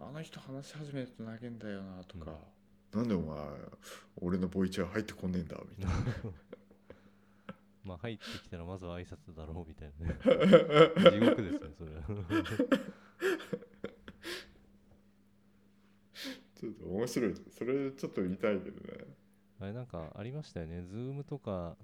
[0.00, 0.08] うん。
[0.08, 2.32] あの人話し始めると長えんだよなとか、
[2.92, 3.38] なんでお前
[4.20, 5.94] 俺のボイチャ入ってこんねえんだみたいな。
[7.84, 10.18] まあ入ってきたらまずは挨拶だろうみたいなね。
[11.10, 12.02] 地獄ですねそれは
[16.62, 17.34] ちょっと面白い。
[17.50, 19.04] それちょっと見たいけどね。
[19.60, 20.82] あれなんかありましたよね。
[20.82, 21.76] ズームとか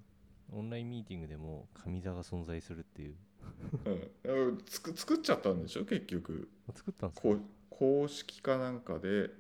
[0.53, 3.17] オンラインミーティングでも上座が存在するっていう。
[4.25, 4.59] うん。
[4.65, 5.85] つく作っちゃったんでしょ？
[5.85, 6.49] 結局。
[6.69, 7.29] あ作ったんですか？
[7.29, 9.31] こう公式かなんかでうん。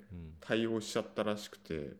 [0.40, 1.92] 対応しちゃったらしくて。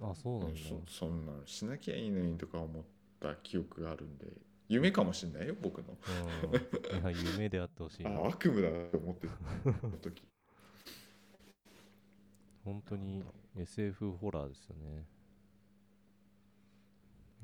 [0.00, 0.58] あそうなんだ。
[0.58, 2.84] そそんなのしなきゃいいのにとか思っ
[3.20, 4.26] た記憶があるんで。
[4.68, 5.96] 夢かもしんないよ僕の。
[7.34, 8.10] 夢であってほしいな。
[8.10, 9.72] あ悪夢だと思ってた
[10.02, 10.22] 時
[12.66, 13.22] 本当に
[13.56, 15.06] SF ホラーですよね。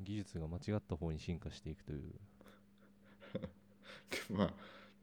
[0.00, 2.12] 技術が間違った方に進化していくという。
[4.36, 4.54] まあ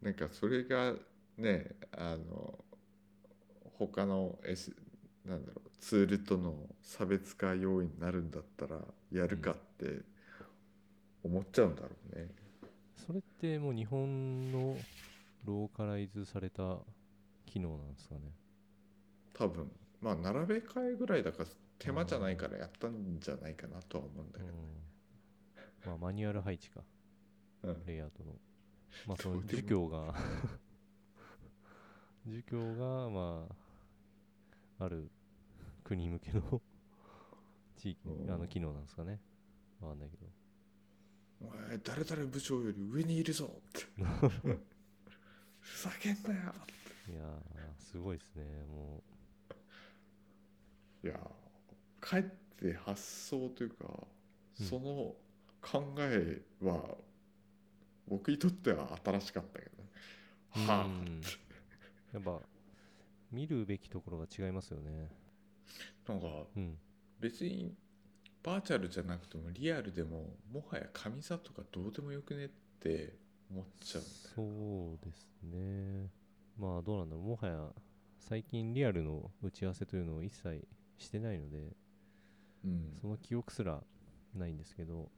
[0.02, 0.94] なんかそれが
[1.38, 2.66] ねあの
[3.64, 4.76] 他の、S、
[5.24, 8.82] なんだろうツールとの差別化要因になるんだったら
[9.14, 10.02] やるかって
[11.24, 12.30] 思っちゃうんだろうね、
[12.98, 14.78] それってもう日本の
[15.46, 16.80] ローカライズされた
[17.46, 18.22] 機能なんですかね。
[19.34, 24.56] 多分まあ並べ替えぐらいだから手間じゃないからやったんじゃないかなとは思うんだけど、うん。
[25.86, 26.82] まあマニュアル配置か。
[27.64, 27.86] うん。
[27.86, 28.34] レイアウトの。
[29.08, 30.14] まあその儒教が。
[32.26, 33.48] 儒教がま
[34.78, 35.10] あある
[35.84, 36.62] 国向けの
[37.78, 38.32] 地域うん。
[38.32, 39.20] あの機能なんですかね。
[39.82, 40.28] わかんないけど。
[41.42, 43.86] お前誰々部長より上にいるぞって。
[45.60, 46.36] ふざけんなよ。
[47.08, 47.40] いやー
[47.80, 48.66] すごいですね。
[48.66, 49.02] も
[51.04, 51.20] いや
[52.00, 52.24] かえっ
[52.58, 53.86] て発想というか、
[54.60, 54.66] うん。
[54.66, 55.16] その
[55.62, 56.96] 考えは
[58.08, 59.90] 僕にとっては新しかったけどね。
[60.56, 60.86] うはあ。
[60.86, 61.22] う ん
[62.14, 62.42] やっぱ
[63.32, 65.10] 見るべきところが違いますよね。
[66.08, 66.78] なんかうん。
[67.20, 67.76] 別に
[68.44, 73.14] バーチャルじゃなくてもリアルでももはや神座とかどうでもよくねって
[73.52, 74.04] 思っちゃう。
[74.04, 76.10] そうですね。
[76.58, 77.26] まあどうなんだろう。
[77.26, 77.74] もはや
[78.20, 80.68] 最近リアルの打ち合わせというのを一切
[81.00, 81.74] してないので
[82.66, 82.98] うん。
[83.02, 83.82] その記憶すら
[84.36, 85.10] ないんですけど。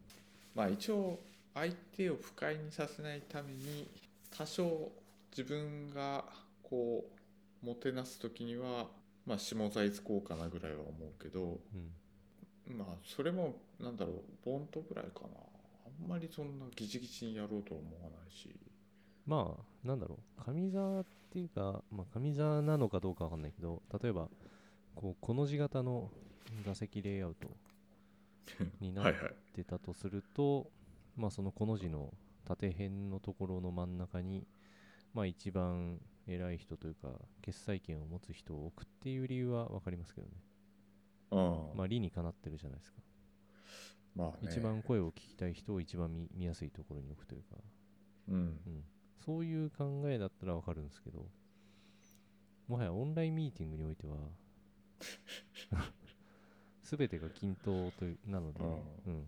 [0.56, 1.20] まあ一応
[1.54, 3.88] 相手を不快にさせないために
[4.36, 4.92] 多少
[5.32, 6.24] 自分が
[6.64, 7.06] こ
[7.64, 8.88] うもてなす時には
[9.26, 11.60] まあ下座使こうかなぐらいは思うけど
[12.70, 12.78] うん。
[12.78, 14.16] まあそれもなんだろう
[14.46, 15.28] ボントぐらいかな。
[15.86, 18.56] あんまりそんなギチギチにやろうとは思わないし。
[19.26, 20.52] まあなんだろう。
[20.52, 24.28] 上座っていうか、まあ、上座なのかどうかわかんないけど例えば
[24.96, 26.12] こうこの字型の
[26.66, 27.50] 座席レイアウト
[28.80, 30.70] になっはいはいてたとすると、
[31.16, 32.14] まあそのこの字の
[32.46, 34.48] 縦辺のところの真ん中に
[35.14, 37.10] まあ一番偉い人というか
[37.42, 40.34] 決裁権を持つ人を置くっていう理由は分かりますけどね。
[41.32, 43.02] うんまあ理にかなってるじゃないですか、
[44.16, 44.52] まあね。
[44.52, 47.58] 一番声を聞きたい人を一番見見やすいところに置くというか。
[48.28, 48.36] うん。
[48.36, 48.84] うん、
[49.26, 51.26] そういう考えだったらわかるんですけど、
[52.68, 54.16] もはやオンラインミーティングにおいては、
[56.84, 59.26] すべてが均等というなので、うん、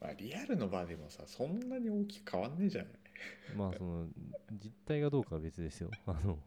[0.00, 2.92] まあリアルの場でもさそんなに大きく変わんねえじゃない？
[3.56, 4.08] まあその
[4.52, 5.90] 実態がどうかは別ですよ。
[6.06, 6.38] あの。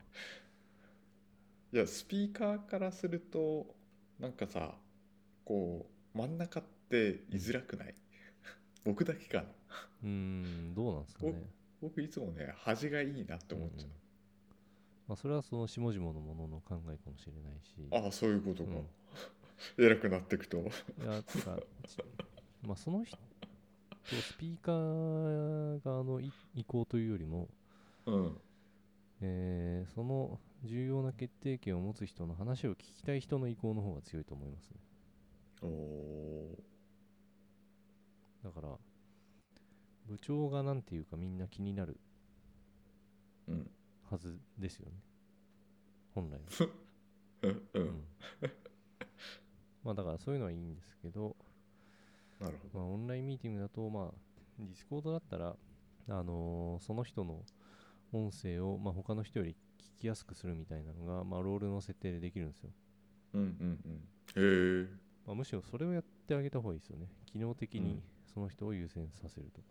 [1.74, 3.76] いやスピーカーからすると
[4.20, 4.78] なんかさ
[5.44, 7.96] こう真ん中って居づらくない？
[8.84, 9.50] 僕だけかな。
[10.04, 11.34] うーん、どうなんですかね。
[11.82, 13.90] 僕いつもね端がいいなって思っちゃう、
[15.08, 18.90] まあ、それはその下々のものの考えかもしれないし、ああそういうことか、うん。
[19.78, 20.60] 偉くなっていくと。
[20.60, 20.64] い
[21.06, 21.98] や、てか、ち
[22.64, 23.18] まあ、その人、
[24.04, 27.50] スピーカー側の意意向というよりも、
[28.06, 28.42] うん。
[29.22, 34.78] えーその重要な決定権を持つ人の話を聞きたい人の意向の方が強いと思いますね。
[35.62, 36.64] おお
[38.44, 38.78] だから、
[40.08, 42.00] 部長がなんていうかみんな気になる。
[43.48, 43.75] ーうん
[44.10, 44.98] はずですよね。
[46.14, 46.70] 本来は。
[47.44, 48.04] うんううんん
[49.84, 51.36] まあだからそういうのはいいんですけど、
[52.40, 54.14] なるほまあ、オンラインミーティングだと、まあ、
[54.60, 55.56] ディスコードだったら、
[56.10, 57.44] あのーその人の
[58.12, 59.56] 音声を、まあ、他の人より
[59.98, 62.70] 聞きやすくするみたいなのが、まあ、ロールの設定でできるんですよ。
[63.34, 64.90] どうんうんうんへえ
[65.28, 67.08] まあ、むしろそれをやってあげた方がいいですよね。
[67.26, 69.68] 機能的にうんその人を優先させるとか。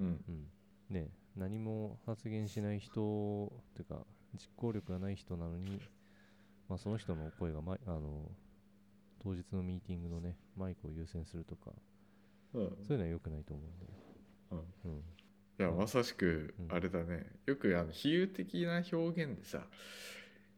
[0.00, 0.46] うんうん。
[0.90, 5.80] ね何も発言しない人というか、実行力がない人なのに、
[6.68, 8.30] まあ、その人の声が、ま、あの
[9.22, 11.72] 当日のミーティングのね、マイクを優先するとか、
[12.54, 12.76] うん。
[12.86, 13.86] そういうのは良くないと思うんで。
[14.84, 14.92] うん。
[14.92, 14.98] うん。
[15.60, 16.74] いやまさしくうん。
[16.74, 19.62] あれだね、よくあの比喩的な表現でさ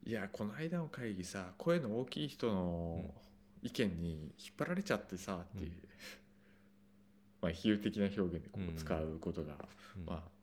[0.04, 3.04] いやこの間の会議さ声の大きい人の
[3.62, 5.78] 意見に引っ張られちゃってさっていう、うん。
[7.42, 9.54] まあ比喩的な表現でこう使うことが、
[9.96, 10.04] うん。
[10.04, 10.39] まあ、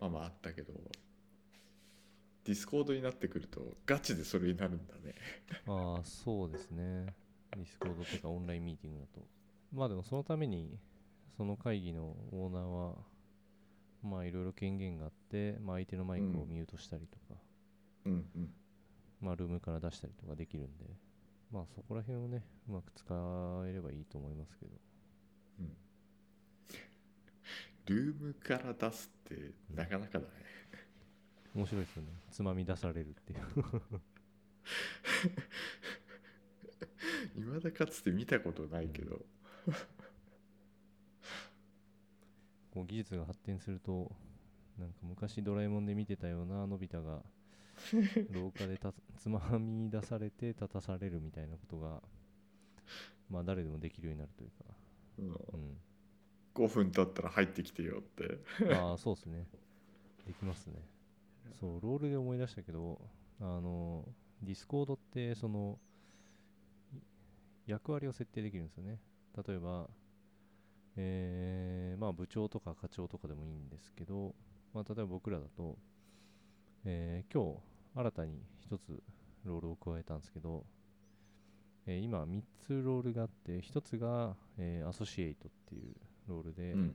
[0.00, 0.72] まあまああったけど
[2.44, 5.14] ディスコードになってくるとガチでそれになるんだね。
[5.66, 7.06] ああそうですね。
[7.56, 9.26] ディスコードとかオンラインミーティングだと。
[9.72, 10.78] まあでもそのために
[11.36, 13.04] その会議のオーナーは
[14.02, 17.40] まあいろいろ権限があって、まあ、相手のマイクをうんミュートしたりとか、
[18.04, 18.54] うんうん。
[19.20, 20.84] まあルームから出したりとかできるんで
[21.50, 24.72] まあそこら辺をねうまく使えればいいと思いますけど。
[24.72, 24.95] うん
[27.86, 30.26] ルームから出すってなかなかだね、
[31.54, 32.08] 面白いですよね。
[32.30, 33.40] つまみ出されるっていう。
[37.36, 39.24] 未だかつて見たことないけど、
[42.72, 44.10] こう技術が発展すると
[44.78, 47.22] なんか昔ドラえもんで見てたようなのび太が
[48.30, 52.02] 廊下でたつまみ出されて立たされるみたいなことが
[53.30, 54.56] まあ誰でもできるようになるというか、
[55.18, 55.26] うん。
[55.28, 55.78] うん、
[56.56, 58.38] 5分経ったら入ってきてよって。
[58.74, 59.46] ああそうですね。
[60.26, 60.74] できますね。
[61.60, 63.00] そうロールで思い出したけど
[63.40, 64.04] あの
[64.42, 65.78] ディスコードってその
[67.66, 68.98] 役割を設定できるんですよね。
[69.46, 69.88] 例えば
[70.96, 74.34] えーまあ部長とか課長とかでもいいんですけど、
[74.72, 75.76] まあ、例えば僕らだと、
[76.84, 77.60] えー今日
[77.98, 79.02] 新たに一つ
[79.44, 80.64] ロールを加えたんですけど、
[81.86, 85.94] えー今3つロールがあって1つが、えーアソシエイトっていう
[86.26, 86.94] ロールで、うん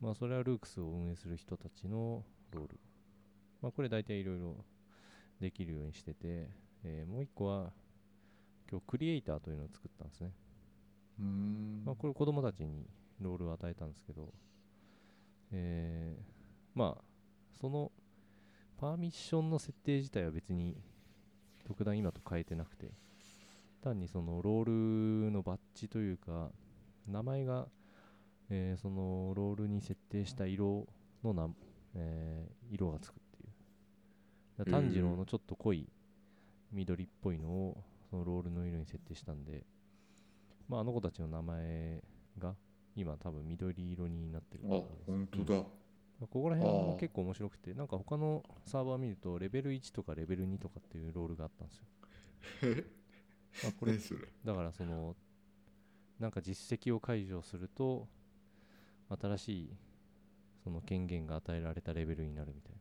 [0.00, 2.80] まあそれはルークスを運営する人たちのロール。
[3.62, 4.64] まあこれ大体いろいろ
[5.40, 6.50] できるようにしてて、
[6.82, 7.72] えーもう一個は
[8.70, 10.32] 今日クリエイターというのを作ったんですね。
[11.84, 12.86] まあこれ子供たちに
[13.20, 14.32] ロールを与えたんですけど、
[15.52, 16.22] えー
[16.74, 17.04] まあ
[17.60, 17.92] その
[18.76, 20.76] パーミッションの設定自体は別に
[21.64, 22.90] 特段今と変えてなくて、
[23.82, 26.50] 単にそのロールのバッジというか、
[27.06, 27.68] 名前が、
[28.50, 30.86] えーそのロールに設定した色
[31.22, 31.48] のな、
[31.94, 33.46] えー色がつくってい
[34.66, 34.70] う。
[34.70, 35.88] 炭治郎のちょっと濃い
[36.72, 39.64] 緑っぽいのをそのロールの色に設定したんで、
[40.68, 42.02] まあ、あの子たちの名前
[42.38, 42.54] が
[42.96, 45.64] 今多分緑色になってるあ本当だ、うん。
[46.28, 51.84] ここら辺も結構面白くてなんか他のサーバー見るとレベル1とかレベル2とかっていうロールがあったんですよ。
[53.68, 53.98] あこれ？
[54.44, 55.16] だからその
[56.18, 58.08] なんか実績を解除すると
[59.08, 59.76] 新しい
[60.62, 62.72] その権限が与えられたレベルになるみたい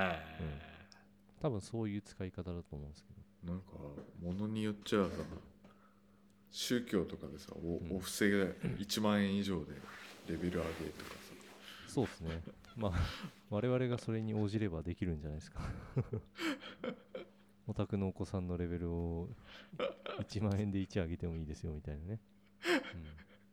[0.00, 0.08] な。
[0.08, 0.18] はい、
[1.42, 3.08] 多分そういう使い方だと思うんですけ
[3.46, 3.52] ど。
[3.52, 3.72] なんか
[4.22, 5.10] 物によっちゃさ
[6.50, 7.96] 宗教とかでさお,、うん。
[7.96, 8.46] お布施が
[8.78, 9.72] 1万円以上で
[10.28, 11.10] レベル上げとか
[11.88, 12.42] そうですね。
[12.76, 12.92] まあ
[13.50, 15.60] 我々がそれに応じればできるんじゃないですか。
[17.66, 19.28] お宅のお子さんのレベルを
[20.18, 22.20] 1万円で1上げてもいいですよみたいなね、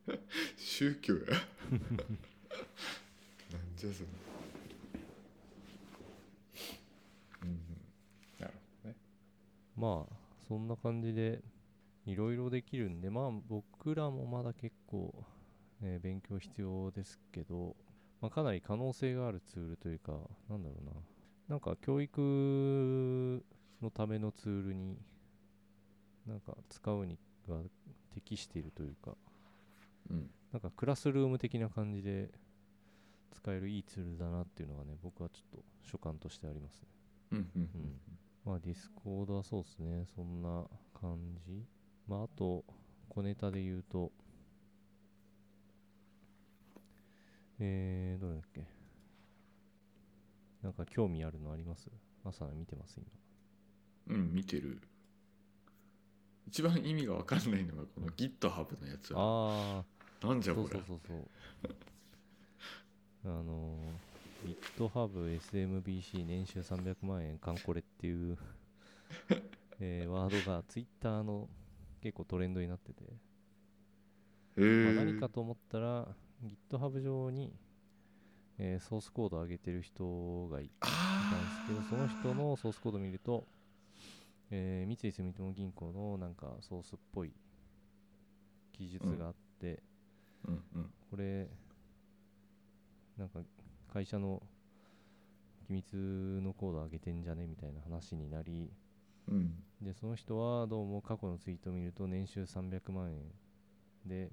[0.07, 0.15] うん。
[0.15, 0.21] さ
[0.71, 1.19] 宗教や。
[1.19, 1.99] なん
[3.75, 4.07] じゃそん
[7.43, 7.59] うん。
[8.39, 8.95] なるほどね。
[9.75, 10.15] まあ
[10.47, 11.41] そんな感じで
[12.05, 15.13] いろいろできるんでまあ僕らもまだ結構、
[15.81, 17.75] ね、勉強必要ですけど、
[18.21, 20.13] まあ、かなり可能性があるツールというか
[20.49, 20.91] なんだろうな。
[21.49, 23.43] なんか教育
[23.81, 24.97] のためのツールに
[26.25, 27.57] なんか使うにが
[28.13, 29.17] 適しているというか。
[30.09, 32.31] うんなんかクラスルーム的な感じで
[33.31, 36.87] 使えるいいツールだなっていうのがね僕はちょっと所感としてありますね
[37.31, 37.99] うん
[38.43, 40.05] まあ、ディスコードはそうですね。
[40.15, 40.65] そんな
[40.99, 41.63] 感じ。
[42.07, 42.65] まあ、あと、
[43.07, 44.11] 小ネタで言うと、
[47.59, 48.65] えー、どれだっけ。
[50.63, 51.91] なんか興味あるのあります？
[52.25, 52.99] 朝見てます、
[54.07, 54.17] 今。
[54.17, 54.81] うん見てる
[56.47, 59.85] 一番意味が分かんないのがこの GitHub のやつはああ、
[60.23, 61.27] なんじゃこれそうそうそう。
[63.25, 68.37] あのー、GitHub SMBC 年収300万円カンコレっていう、
[69.79, 71.49] えーワードが Twitter の
[72.01, 76.07] 結構トレンドになってて、へまあ、え何かと思ったら
[76.43, 77.51] GitHub 上に、
[78.57, 83.47] えーソースコードを上げてる人がいたあんですけどその人のソースコードを見ると、
[84.51, 87.33] えー三井住友銀行のなんかソースっぽい
[88.71, 89.81] 記述があって、
[90.47, 90.63] うん
[91.09, 91.47] これ
[93.17, 93.39] なんか
[93.91, 94.41] 会社の
[95.67, 98.71] 機密のコード上げてんじゃねみたいな話になり
[99.27, 99.53] うん。
[99.81, 103.19] でその人はどうも過去のツイートを見ると年収300万円
[104.05, 104.31] で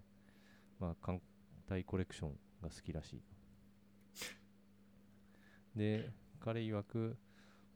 [0.78, 1.20] まあ艦
[1.66, 2.30] 隊コレクション
[2.62, 3.22] が好きらしい
[5.76, 7.16] で彼曰く、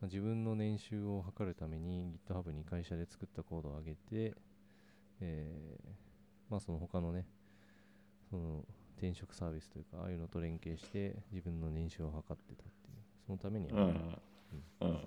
[0.00, 4.34] まあ自分の年収を測るために GitHub に会社で作ったコードを上げて、
[5.20, 6.02] えー
[6.50, 7.26] まあその他のね
[8.32, 8.64] その
[8.96, 14.18] 転職サービスというかああいうのと連携して自分の年収を測ってたっていうそのためには、うん。
[14.80, 14.98] うん。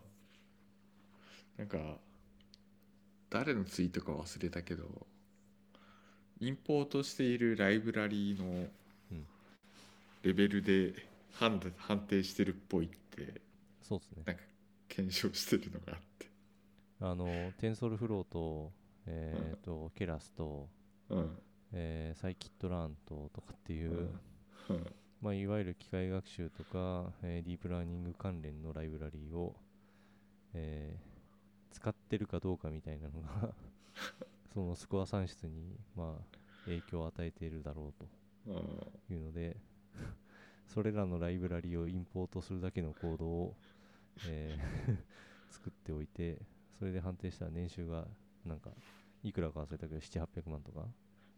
[1.57, 1.77] なんか
[3.31, 5.07] 誰のツイートか忘れたけど
[6.39, 8.45] インポートしているライブラリーの
[9.11, 9.25] うん。
[10.21, 10.93] レベルで
[11.33, 13.41] 判断判定してるっぽいって
[13.81, 14.23] そうですね。
[14.27, 14.41] なんか
[14.87, 16.27] 検証してるのがあって。
[17.01, 17.27] あの
[17.59, 18.71] TensorFlow と,、
[19.07, 20.69] えーとケラスと、
[21.09, 21.37] うん
[21.73, 24.09] えー、サイキットランととかっていう、
[24.69, 24.85] うん。
[25.21, 29.55] まあ、いわゆる機械学習とか、えーディープラーニング関連のライブラリーを、
[30.53, 31.15] えー
[31.71, 33.53] 使ってるかどうかみたいなのが
[34.53, 37.93] そのスコア算出に、まあ、影響を与えているだろ
[38.47, 38.55] ううん
[39.07, 39.57] というので
[40.67, 43.55] それらのライブラリーをインポートするだけのコードを、
[44.27, 44.97] えー
[45.51, 46.41] 作っておいて
[46.79, 48.07] それで判定したら年収が
[48.45, 48.71] なんか
[49.23, 50.87] いくらか忘れたけど700800万とか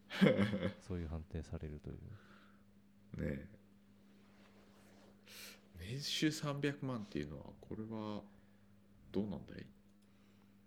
[0.88, 1.98] そういう判定されるという。
[1.98, 2.08] ね
[3.20, 3.48] え。
[5.80, 8.24] 年収300万っていうのはこれは
[9.12, 9.66] どうなんだい？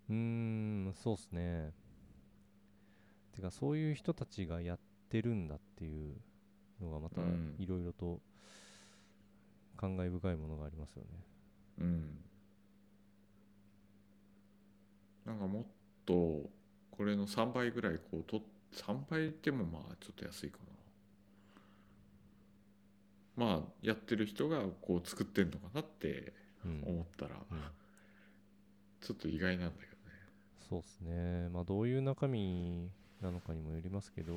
[0.09, 1.73] うーん、そうっすね。
[3.33, 6.17] てか、そういう人たちがやってるんだっていう
[6.81, 7.55] のがまたうん。
[7.59, 8.21] いろいろと
[9.77, 11.09] 感慨深いものがありますよね。
[11.79, 12.25] うん。
[15.25, 15.65] なんかもっ
[16.05, 16.51] と
[16.91, 18.43] これの3倍ぐらいこうと
[18.73, 20.59] 3倍でもまあちょっと安いか
[23.37, 26.33] なまあやってる人がこう作ってんのかなって
[26.65, 26.83] うん。
[26.87, 27.59] 思ったらうん
[29.01, 30.31] ちょっと意外なんだけどね
[30.69, 31.49] そうっすね。
[31.49, 32.91] まあ、どういう中身
[33.21, 34.35] なのかにもよりますけど、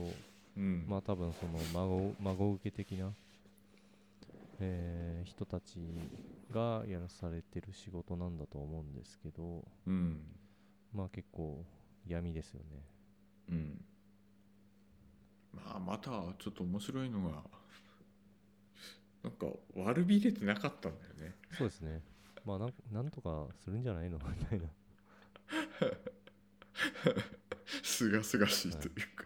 [0.58, 3.12] うんまあ、多分その孫孫受け的な、
[4.60, 5.80] えー人たち
[6.52, 10.20] がやらされてる仕事なんだと思うんですけど、うん
[10.94, 11.64] まあ結構
[12.08, 12.84] 闇ですよね。
[13.50, 13.86] うん
[15.54, 17.44] まあまたちょっと面白いのが
[19.24, 21.36] なんか悪びれてなかったんだよね。
[21.58, 22.02] そうですね。
[22.46, 24.18] まあなん、なんとかするんじゃないの？
[24.18, 24.66] みたいな。
[27.82, 29.26] すがすがしいというか、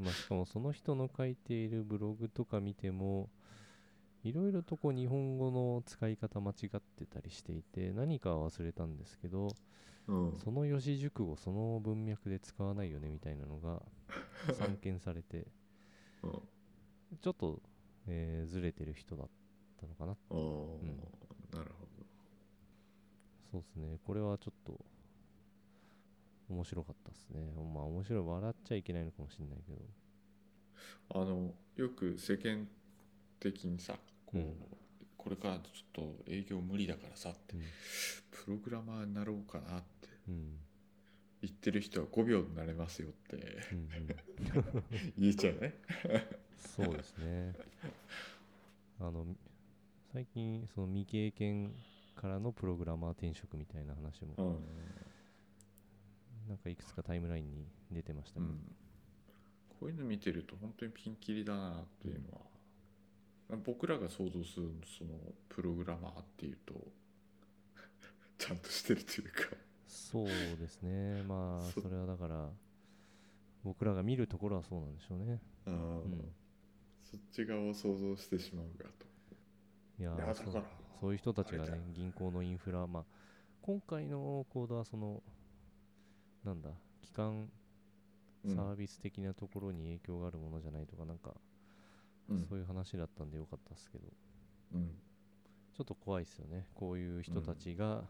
[0.00, 3.28] まあ、しかもその人の書いているブログとか見ても、
[4.24, 9.54] いろいろとこう日本語の使い方間違ってたりしていて、何かは忘れたんですけど、
[10.08, 10.38] うん。
[10.42, 13.82] その四字熟語、その文脈で使わないよねみたいなのが
[14.52, 15.46] 散見されて、
[16.22, 16.30] うん
[17.22, 17.62] ちょっと、
[18.06, 19.28] えーずれてる人だっ
[19.80, 20.12] たのかな。
[20.12, 20.98] あーん
[21.52, 21.88] なるほ
[23.50, 23.98] そうですね。
[24.04, 24.78] これはちょっと
[26.50, 27.40] 面白かったですね。
[27.74, 29.78] まあ面白い、笑っちゃいけないのかもしれないけど。
[31.14, 32.68] どあのよく世間
[33.40, 33.94] 的にさ
[34.26, 34.54] こう、うん
[35.16, 37.62] これからちょっと営業無理だからさってうん
[38.30, 40.58] プログラマーになろうかなってうん
[41.42, 43.36] 言ってる人は5秒になれますよって。
[43.72, 44.84] うんうん、
[45.16, 45.74] 言えちゃうね。
[46.56, 47.54] そうですね。
[49.00, 49.26] あの、
[50.12, 51.72] 最近、その未経験
[52.16, 54.58] からのプログラマー転職みたいな話も、うん、
[56.48, 58.46] なんかいくつかタイムラインに出てましたね。
[58.46, 58.58] うん、
[59.78, 65.10] こういうの見てると本当にピンキリだなっていうのは、僕らが想像するその
[65.48, 66.74] プログラマーっていうと
[68.38, 69.56] ちゃんとしてるというか
[69.88, 71.22] そうですね。
[71.24, 72.50] まあ、そそれはだから、
[73.64, 75.40] 僕らが見るところはそうなんでしょうね。
[75.66, 75.74] うん。
[75.74, 76.34] ん
[77.02, 79.06] そっち側を想像してしまうがと。
[79.98, 80.64] いやだそうから
[81.00, 83.04] そういう人たちがね銀行のインフラ、まあ、
[83.62, 85.22] 今回のコードはその、
[86.44, 86.70] なんだ、
[87.02, 87.48] 基幹
[88.44, 88.56] うん。
[88.56, 91.34] サービス的なところに影響があるものじゃないとか、なんか、
[92.28, 92.46] うん。
[92.48, 94.04] そういう話だったんでよかったですけど、
[94.74, 94.90] うん。
[95.74, 96.66] ちょっと怖いですよね。
[96.74, 98.04] こういう人たちが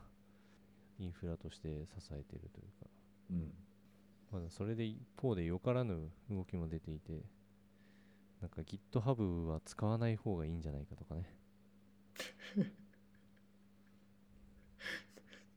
[0.98, 2.86] インフラとして支えているというか、
[3.30, 3.52] うん
[4.32, 7.22] まだそれで一方でよからぬ動きも出ていて、
[8.40, 11.24] なんか GitHub は使わない方がいいんじゃないかとかね。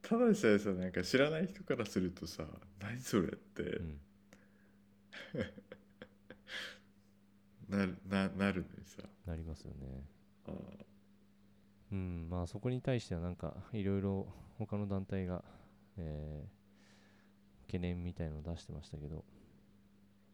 [0.01, 2.43] ただでさえさなんか知らない人からするとさ
[2.79, 4.01] 何それってうん。
[7.69, 10.05] なるななるのにさなりますよね。
[10.45, 10.90] あー
[11.91, 14.27] うん、まあそこに対してはなんかいろいろ
[14.57, 15.43] 他の団体が、
[15.97, 16.61] えー
[17.71, 19.23] 懸念みたいのを出してましたけど、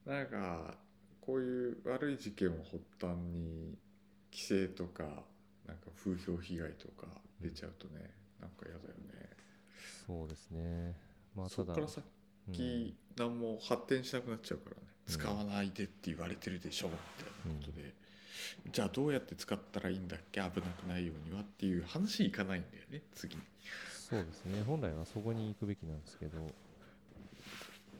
[0.07, 0.73] なんか
[1.21, 3.77] こういう悪い事件を発端に
[4.31, 5.03] 規制とか
[5.67, 7.05] なんか風評被害とか
[7.39, 8.09] 出ちゃうとね、
[8.41, 9.29] なんか嫌だよね。
[10.07, 10.95] そうですね。
[11.35, 12.01] まあだ、そったからさ
[12.47, 12.53] うん。
[12.53, 15.13] っき何も発展しなくなっちゃうからね、うん。
[15.13, 16.93] 使わないでって言われてるでしょみ
[17.23, 17.93] たいなことで、
[18.71, 20.41] じゃあどうやって使ったらいいんだっけ？
[20.41, 23.35] 危なくないようにはっていう話いかないんだよね次。
[23.35, 23.41] に
[24.09, 24.63] そうですね。
[24.65, 26.51] 本来はそこに行くべきなんですけど、だか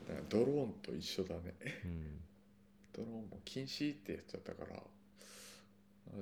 [0.10, 1.54] らドローンと一緒だね。
[1.86, 2.22] うん。
[2.94, 4.76] ドローンも禁止ってやっちゃったから。
[4.76, 4.82] あ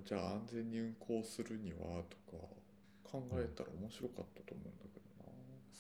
[0.03, 1.77] じゃあ安全に運航するには
[2.09, 2.43] とか
[3.03, 5.31] 考えたら面白かったと思うんだけどな。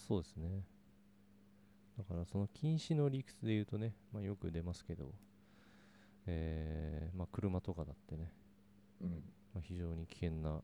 [0.07, 0.61] そうですね。
[1.97, 5.11] だからその禁止の理屈で言うとね、まあ、よく出ますけど、
[6.27, 8.31] えーまあ、車とかだってね、
[9.01, 9.09] うん。
[9.53, 10.61] まあ、非常に危険な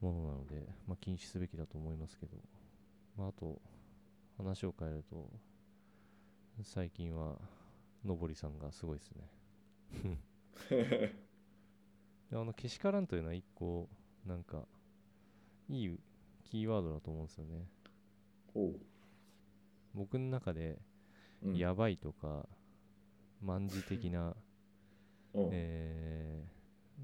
[0.00, 2.36] ものなので、まあ、禁止すべきだと思いますけど、
[3.16, 3.60] まあ、あと
[4.36, 5.30] 話を変えると
[6.62, 7.36] 最近は
[8.04, 10.18] のぼりさんがすごいですね。
[12.30, 13.88] であのけしからんというのは一個
[14.24, 14.66] なんか
[15.68, 15.98] いい
[16.44, 17.66] キーワードだと思うんですよね。
[19.94, 20.78] 僕の中で
[21.42, 22.46] うん、やばいとか
[23.42, 24.36] 卍的な、
[25.34, 25.48] うん。
[25.52, 26.60] えー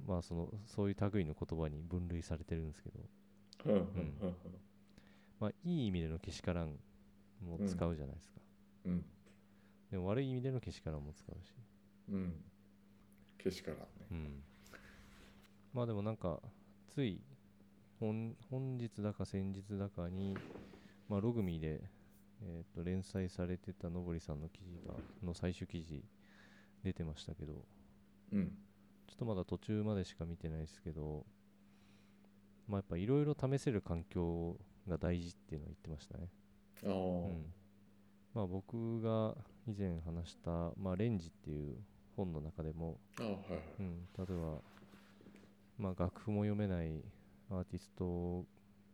[0.06, 3.00] まあそのそういう類の言葉に分類されてるんですけど。
[3.64, 4.36] うんうん
[5.38, 6.78] まあいい意味でのけしからん
[7.42, 8.40] も使うじゃないですか、
[8.86, 9.04] うん。
[9.90, 11.52] でも悪い意味でのけしからんも使うし。
[12.10, 12.44] うん。
[13.36, 13.86] けしからんね。
[14.10, 14.42] うん。
[15.74, 16.40] まあでもなんか
[16.88, 17.20] つい
[18.00, 20.38] 本本日だか先日だかに、
[21.08, 21.82] まあ、ログミーで、
[22.42, 26.02] えー、と連載されてたのぼりさんの記事がの最終記事
[26.84, 27.64] 出てましたけど。
[28.32, 28.48] うん。
[29.06, 31.24] ちょっとまだ途中までしか見てないですけど。
[32.68, 34.58] まあやっぱいろいろ試せる環境
[34.88, 36.28] が大事っていうのを言ってましたね。
[36.82, 37.52] うん。
[38.34, 39.34] まあ僕が
[39.66, 41.76] 以前話した、まあ、レンジっていう
[42.16, 43.42] 本の中でもあはいはい。
[43.80, 44.60] うん、例えば、
[45.78, 47.02] まあ、楽譜も読めない
[47.50, 48.44] アーティスト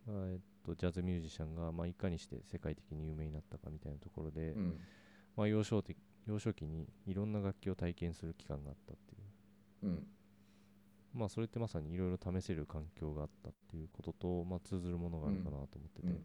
[0.07, 4.79] が、えっと、ジャズミュージシャンが、まあ、いかにして世界的に有名になったかみたいなところで、うん。
[5.37, 9.17] まあ、幼少的幼少期にいろんな楽器を体験する期間があったってい
[9.89, 10.07] う、うん。
[11.13, 16.21] まあ、それってまさにいろいろ試せる環境があったっていうことと、まあ、通ずるものがあるかなと思ってて、うんうん。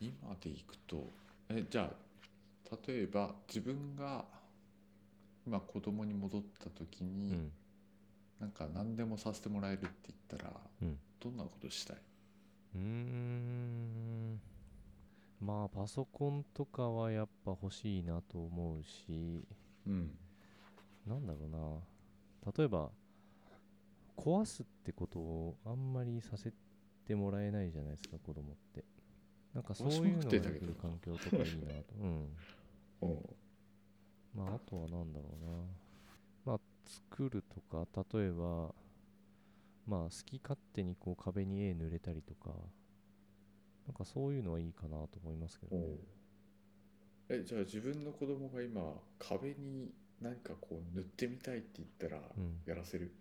[0.00, 1.10] 今でいくと
[1.48, 1.90] えじゃ
[2.70, 4.24] あ例えば自分が
[5.46, 7.52] 今子供に戻った時うに、ん。
[8.40, 9.88] なんか何でもさせてもらえるって
[10.30, 10.52] 言ったら、
[10.82, 10.98] うん。
[11.20, 11.96] どんなことしたい？
[12.74, 14.40] うーん
[15.44, 19.46] まあパソコンとかはやっぱ欲しいなと思うし。
[19.86, 20.10] うん。
[21.06, 21.48] なんだろう
[22.46, 22.52] な。
[22.56, 22.90] 例えば
[24.16, 26.52] 壊すってことをあんまりさせ
[27.06, 28.84] てもらえないじゃないですか子供って。
[29.52, 31.94] なんかそういうのができる環境とかいいなと。
[32.00, 32.28] うん。
[33.02, 33.36] おう。
[34.34, 35.52] まああとはなんだろうな。
[36.46, 38.74] まあ作るとか例えば
[39.86, 42.50] まあ好き勝手にこう壁に絵塗れたりとか
[43.86, 45.98] なんかそういうのはいいかなと思いますけどね。
[47.28, 52.60] えじゃあ自分の子供が今壁に何かこう塗ってみたいって言ったらうん。
[52.66, 53.12] やらせる、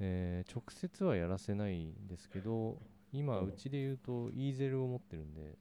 [0.00, 2.78] えー直接はやらせないんですけど
[3.12, 3.48] 今うん。
[3.48, 5.58] うちで言うとイーゼルを持ってるんで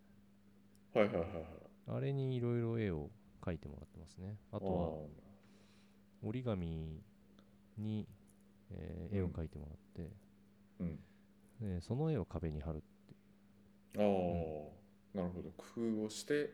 [0.94, 1.44] はいはいはいはい。
[1.88, 3.10] あれにいろいろ絵を
[3.42, 4.38] 描いてもらってますね。
[4.52, 4.92] あとは
[6.22, 7.02] 折り紙
[7.78, 8.08] に、
[8.72, 10.12] えー絵をうん描いてもらって、
[10.80, 11.00] うん。
[11.60, 12.84] でその絵を壁に貼る
[13.98, 15.50] ああ、なるほど。
[15.58, 16.54] 工夫をして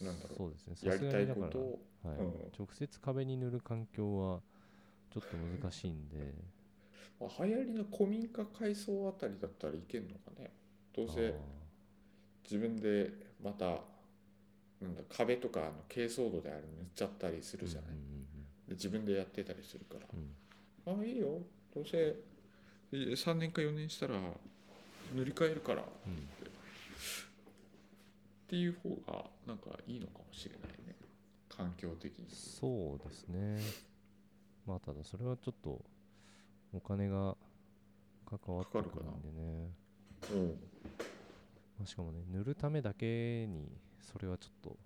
[0.00, 0.76] なんだろそうですね。
[0.82, 2.16] うやりたいことをはい。
[2.16, 2.52] うん。
[2.58, 4.40] 直接壁に塗る環境は
[5.12, 6.34] ちょっと難しいんで。
[7.20, 10.50] まあ流行りの古民家改装あたりだったらいけんのかね。
[10.94, 11.32] どうせあ
[12.44, 13.10] 自分で
[13.42, 13.80] また
[14.80, 18.22] なんだ壁とかあの珪藻土であれ塗っちゃったりすーるじゃない、うんうん
[18.68, 20.06] で自分でやってたりするから。
[20.12, 20.20] うん。
[20.20, 20.34] うん
[20.84, 21.38] ああいいよ。
[21.74, 22.16] どうせ
[22.90, 24.14] 3年か4年したら
[25.14, 25.82] 塗り替えるから。
[25.82, 26.41] っうん
[28.52, 30.94] ていう方がなんかいいのかもしれないね。
[31.48, 32.26] 環境的に。
[32.28, 33.58] そうですね。
[34.66, 35.82] まあただそれはちょっと
[36.74, 37.34] お金が
[38.26, 39.70] 関わってくるんでね。
[40.34, 40.48] うん。
[41.78, 43.72] まあしかもね塗るためだけに
[44.02, 44.76] それはちょっと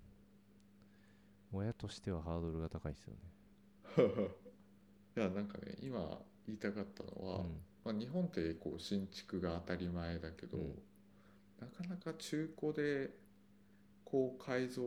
[1.53, 3.21] 親としてはハードルが高いですよね。
[5.17, 7.45] いやなんかね今言いたかったのは、
[7.85, 10.83] まあ、日本ってこう新築が当たり前だけど、うん。
[11.59, 13.26] なかなか中古で
[14.07, 14.83] こう改造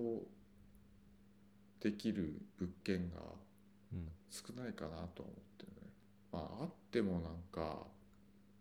[1.80, 3.18] できる物件が
[3.94, 5.92] うんうん少ないかなとは思ってるね。
[6.32, 7.88] まああってもなんか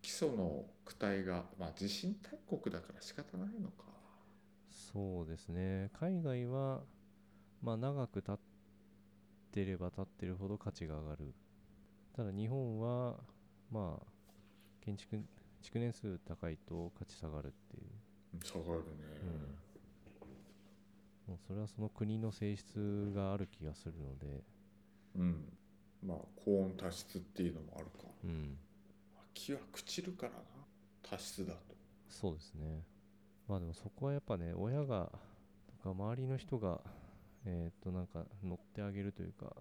[0.01, 3.83] 基礎の躯体がまあ地震大国だから仕方ないのか。
[4.71, 6.81] そうですね海外は
[7.61, 8.39] まあ長く経っ
[9.51, 11.33] てれば経ってるほど価値が上がる
[12.15, 13.17] ただ日本は
[13.71, 14.05] まあ
[14.81, 15.23] 建築
[15.61, 19.68] 築年数高いと価値下がるっていう下がるね。
[21.29, 24.43] もうそれはその国の性質がある気がするので。
[25.15, 25.57] うん。
[26.03, 28.07] まあ高温多湿っていうのもあるか。
[28.23, 28.57] うん。
[29.35, 30.39] 木は朽ちるからな
[31.03, 31.59] 多湿だと。
[32.09, 32.83] そうですね。
[33.47, 35.11] まあでもそこはやっぱね親が
[35.67, 36.81] とか周りの人が
[37.45, 39.51] えーっとなんか乗ってあげるというかや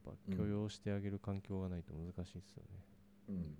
[0.00, 2.68] っぱうん許容してあげる環境がないと難しいですよね。
[3.28, 3.56] うん。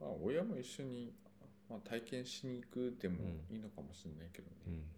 [0.00, 1.12] まあ親も一緒に、
[1.70, 3.18] まあ、体験しに行くでも
[3.50, 4.97] いいのかもしれないけどね、うん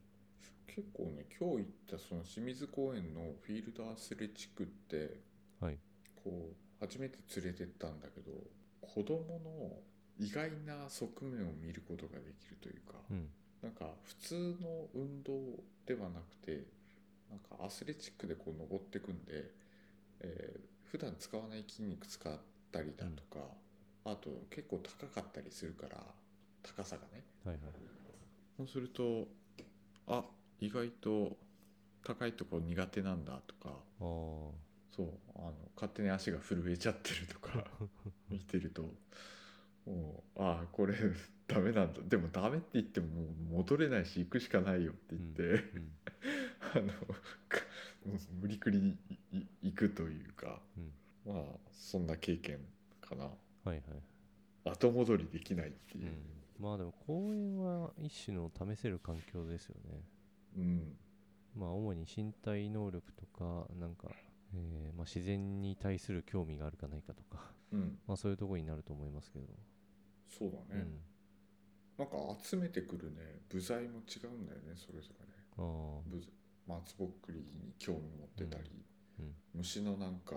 [0.74, 5.20] 結構ね今日行ったその清水公園のフィールドアスレチックって
[5.60, 5.78] はい。
[6.22, 8.30] こう初めて連れてったんだけど
[8.80, 9.72] 子供の
[10.18, 13.28] 意外な側面を見ることができるというか、うん。
[13.62, 15.32] なんか普通の運動
[15.86, 16.64] ではなくて
[17.30, 19.50] なんかアスレチックでこう登ってくんで、
[20.20, 20.60] えー
[20.90, 22.36] 普段使わない筋肉使っ
[22.72, 23.46] たりだとか、
[24.04, 25.98] あと結構高かったりするから
[26.64, 27.22] 高さがね。
[27.44, 27.72] はいはい。
[28.56, 29.28] そうすると
[30.08, 30.24] あ
[30.60, 31.36] 意外と
[32.04, 35.06] 高いところ苦手なんだとかそう
[35.36, 37.64] あの勝手に足が震えちゃってるとか
[38.28, 38.82] 見てると
[39.86, 40.94] もうああこれ
[41.46, 42.00] ダメなんだ。
[42.02, 45.92] でもダメって言ってももう戻れないし行くしかないよって言って、うん
[46.72, 46.92] あの
[48.40, 48.96] 無理くり
[49.62, 50.60] 行くというか、
[51.26, 51.34] うん。
[51.34, 52.58] まあそんな経験
[53.00, 53.24] かな。
[53.24, 53.30] は
[53.66, 53.82] いはい。
[54.70, 56.06] 後戻りできないっていう。
[56.06, 56.64] う、ん。
[56.64, 60.02] まあでも公園は一種の試せる環境ですよね
[60.56, 60.96] うん。
[61.56, 64.08] まあ主に身体能力とかなんか、
[64.54, 67.98] えーまあ、自然に対する興味があるかないかとかうん。
[68.06, 69.46] まあそういうところになると思いますけど、
[70.28, 70.82] そうだね、
[71.98, 72.04] うん。
[72.04, 73.42] なんか集めてくるね。
[73.48, 75.26] 部材も違うんだよねそれぞれ。
[75.26, 76.00] ねあ。
[76.66, 78.70] 松ぼっくりに興味持ってたり、
[79.18, 79.24] うん。
[79.26, 79.34] うん。
[79.54, 80.36] 虫のなんか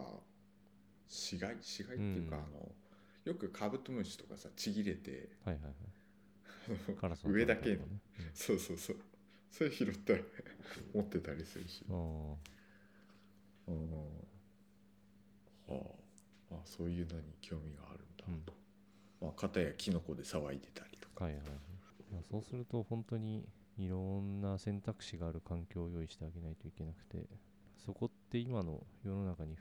[1.07, 1.57] 死骸？
[1.61, 2.43] 死骸っていうか、うん。
[2.43, 2.71] あの
[3.25, 5.73] よくカブトムシとかさちぎれてはいはいはい。
[7.25, 7.99] 上だけとかね
[8.33, 8.97] そうそうそう
[9.53, 10.23] それ拾って
[10.93, 12.35] 持ってたりするし、うん、あ
[13.67, 14.25] うん
[15.67, 15.73] あ。
[16.51, 18.43] ああそういうのに興味があるんだ、うん。
[19.21, 21.43] まあ、片やキノコで騒いでたりとか、あはいはい。
[22.29, 23.47] そうすると本当に
[23.77, 27.27] いろんな選択肢がある環境を用意してあげないといけなくて
[27.85, 29.57] そこって今の世の中に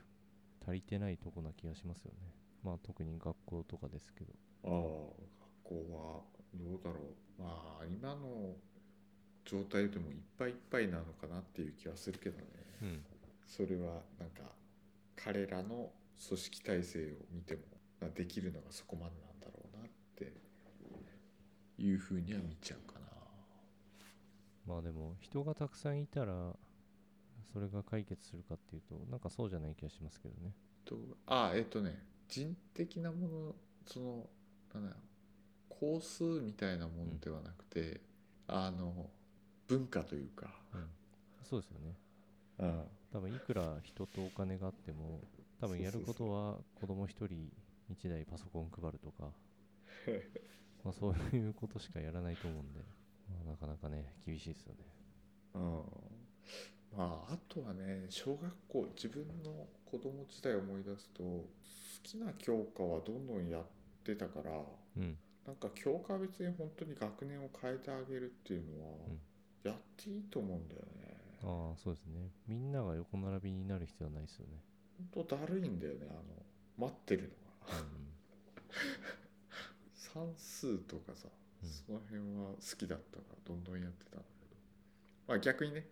[0.65, 2.17] 足りてないとこな気がしますよね。
[2.63, 4.33] まあ特に学校とかですけど。
[4.63, 6.21] ああ学校は
[6.53, 6.99] どうだろ
[7.39, 7.41] う。
[7.41, 8.55] まあ今の
[9.45, 12.43] 状態でもいっぱいいっぱいなのかなっていう気はするけどね。
[12.81, 13.03] うん。
[13.47, 14.41] それはなんか
[15.15, 15.91] 彼らの
[16.27, 17.61] 組織体制を見ても
[18.01, 20.33] まあできるのがそこまでなんだろうなって
[21.77, 23.05] いうふうには見ちゃうかな。
[24.65, 26.55] まあでも人がたくさんいたら
[27.51, 30.51] それが解決するかっていうとなんかそうじゃない気がしますけどね。
[30.85, 30.95] と
[31.27, 34.29] あえっ、とね人的なものその
[34.73, 35.13] なんだろう
[35.69, 37.99] 工数みたいなものではなくて、
[38.47, 39.09] あの
[39.67, 40.87] 文化というか、うん。
[41.43, 41.95] そうですよね。
[42.59, 45.19] うん、多分いくら人とお金があっても
[45.59, 47.51] 多分やることは子供一人
[47.89, 49.31] 一台パソコン配るとか。
[50.83, 52.79] まあそういうことしかやらないと思うんで、
[53.45, 54.79] まあ、なかなかね厳しいですよね。
[55.55, 55.61] うん。
[56.97, 61.47] まああとはね小学校自分の子供時代を思い出すと好
[62.03, 63.65] きな教科はどんどんやっ
[64.03, 64.51] てたから
[64.97, 65.17] うん。
[65.45, 69.19] なんか教科別に本当に学年を変えてあげるっていうのはうん
[69.63, 71.17] やっていいと思うんだよね。
[71.43, 72.29] ああそうですね。
[72.47, 74.53] みんなが横並びになる必要はないですよね。
[75.13, 76.07] 本当だるいんだよね。
[76.09, 76.21] あの
[76.77, 77.33] 待ってるのが。
[79.95, 81.27] 算数とかさ、
[81.63, 81.69] うん。
[81.69, 84.55] その辺は好きだったからどんどんやってたんだけど、
[85.27, 85.87] まあ、逆にね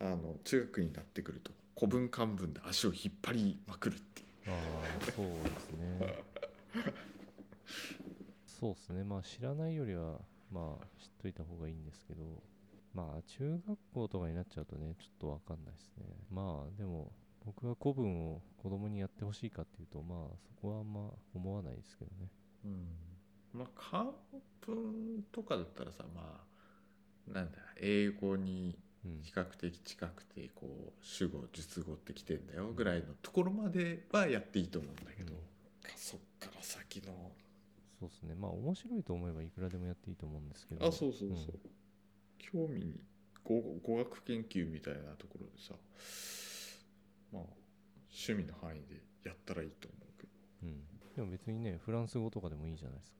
[0.00, 4.26] あの中学になってくると古文漢文で足を引っ張りまくるっていう。
[4.48, 4.52] あ
[5.00, 6.24] あそうですね。
[8.46, 9.04] そうですね。
[9.04, 10.20] まあ知らないよりは
[10.52, 12.22] まあ知っといた方がいいんですけど
[12.94, 16.04] まあ中学校とかになっちゃうとねちょっとわかんないですね。
[16.30, 17.12] まあでも
[17.44, 22.28] 僕は古文を子供にやってほしいかっていうとまあそこはあんま思わないですけどね。
[23.52, 24.06] まあ漢
[24.66, 26.40] 文とかだったらさま
[27.28, 29.20] あなんだ英語にうん。
[29.22, 35.40] 比較的近くてこう主語述語ってきてんだよぐらいのところまではやっていいと思うんだけど、うん。
[35.96, 37.12] そっから先の。
[38.00, 38.34] そうですね。
[38.34, 40.86] まあ面白いと思えばいくらでもやっていいと思うんですけど。
[40.86, 41.60] あそうそうそう、
[42.54, 43.00] 興味に
[43.42, 45.74] 語語学研究みたいなところでさ
[47.32, 47.42] まあ
[48.08, 50.32] 趣味の範囲でやったらいいと思うけど。
[50.62, 50.84] うん、うん、
[51.16, 53.16] でも別にねフランス語とかでもいいじゃないですか。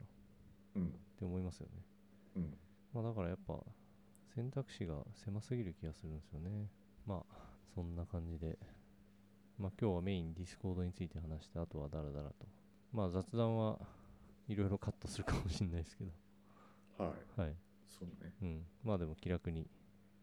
[0.77, 0.85] うん。
[0.85, 0.87] っ
[1.19, 1.83] て思いますよね。
[2.37, 2.55] うん。
[2.93, 3.59] まあだからやっぱ
[4.37, 6.69] 選択肢が狭すぎる気がするんですよね。
[7.07, 7.35] まあ
[7.75, 8.57] そんな感じで、
[9.59, 12.47] まあ今日はメインディスコードについて話して、あとはダラダラと。
[12.93, 13.79] まあ雑談は
[14.47, 16.11] いろいろカットするかもしれないですけど、
[17.05, 17.41] はい。
[17.41, 17.55] はい。
[17.99, 18.67] そうねうん。
[18.83, 19.67] まあでも気楽に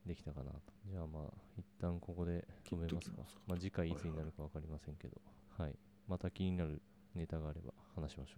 [0.06, 0.60] できたかなと。
[0.90, 1.24] じゃあまあ
[1.58, 3.18] 一旦ここで止めますか
[3.48, 5.18] まあ次回いつになるか分かりませんけど、
[5.58, 5.76] はい。
[6.08, 6.82] また気になる
[7.16, 8.34] ネタがあれば話しまし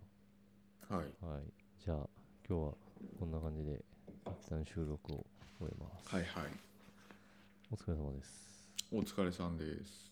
[0.90, 1.26] ょはい、う。
[1.26, 1.44] はい。
[1.84, 1.98] じゃあ
[2.48, 2.74] 今日は
[3.20, 3.84] こんな感じで
[4.26, 5.26] 一旦収録を
[5.60, 6.10] 終えます。
[6.10, 6.44] はいはい
[7.72, 8.54] お疲れ様です。
[8.92, 10.04] おお疲れさんです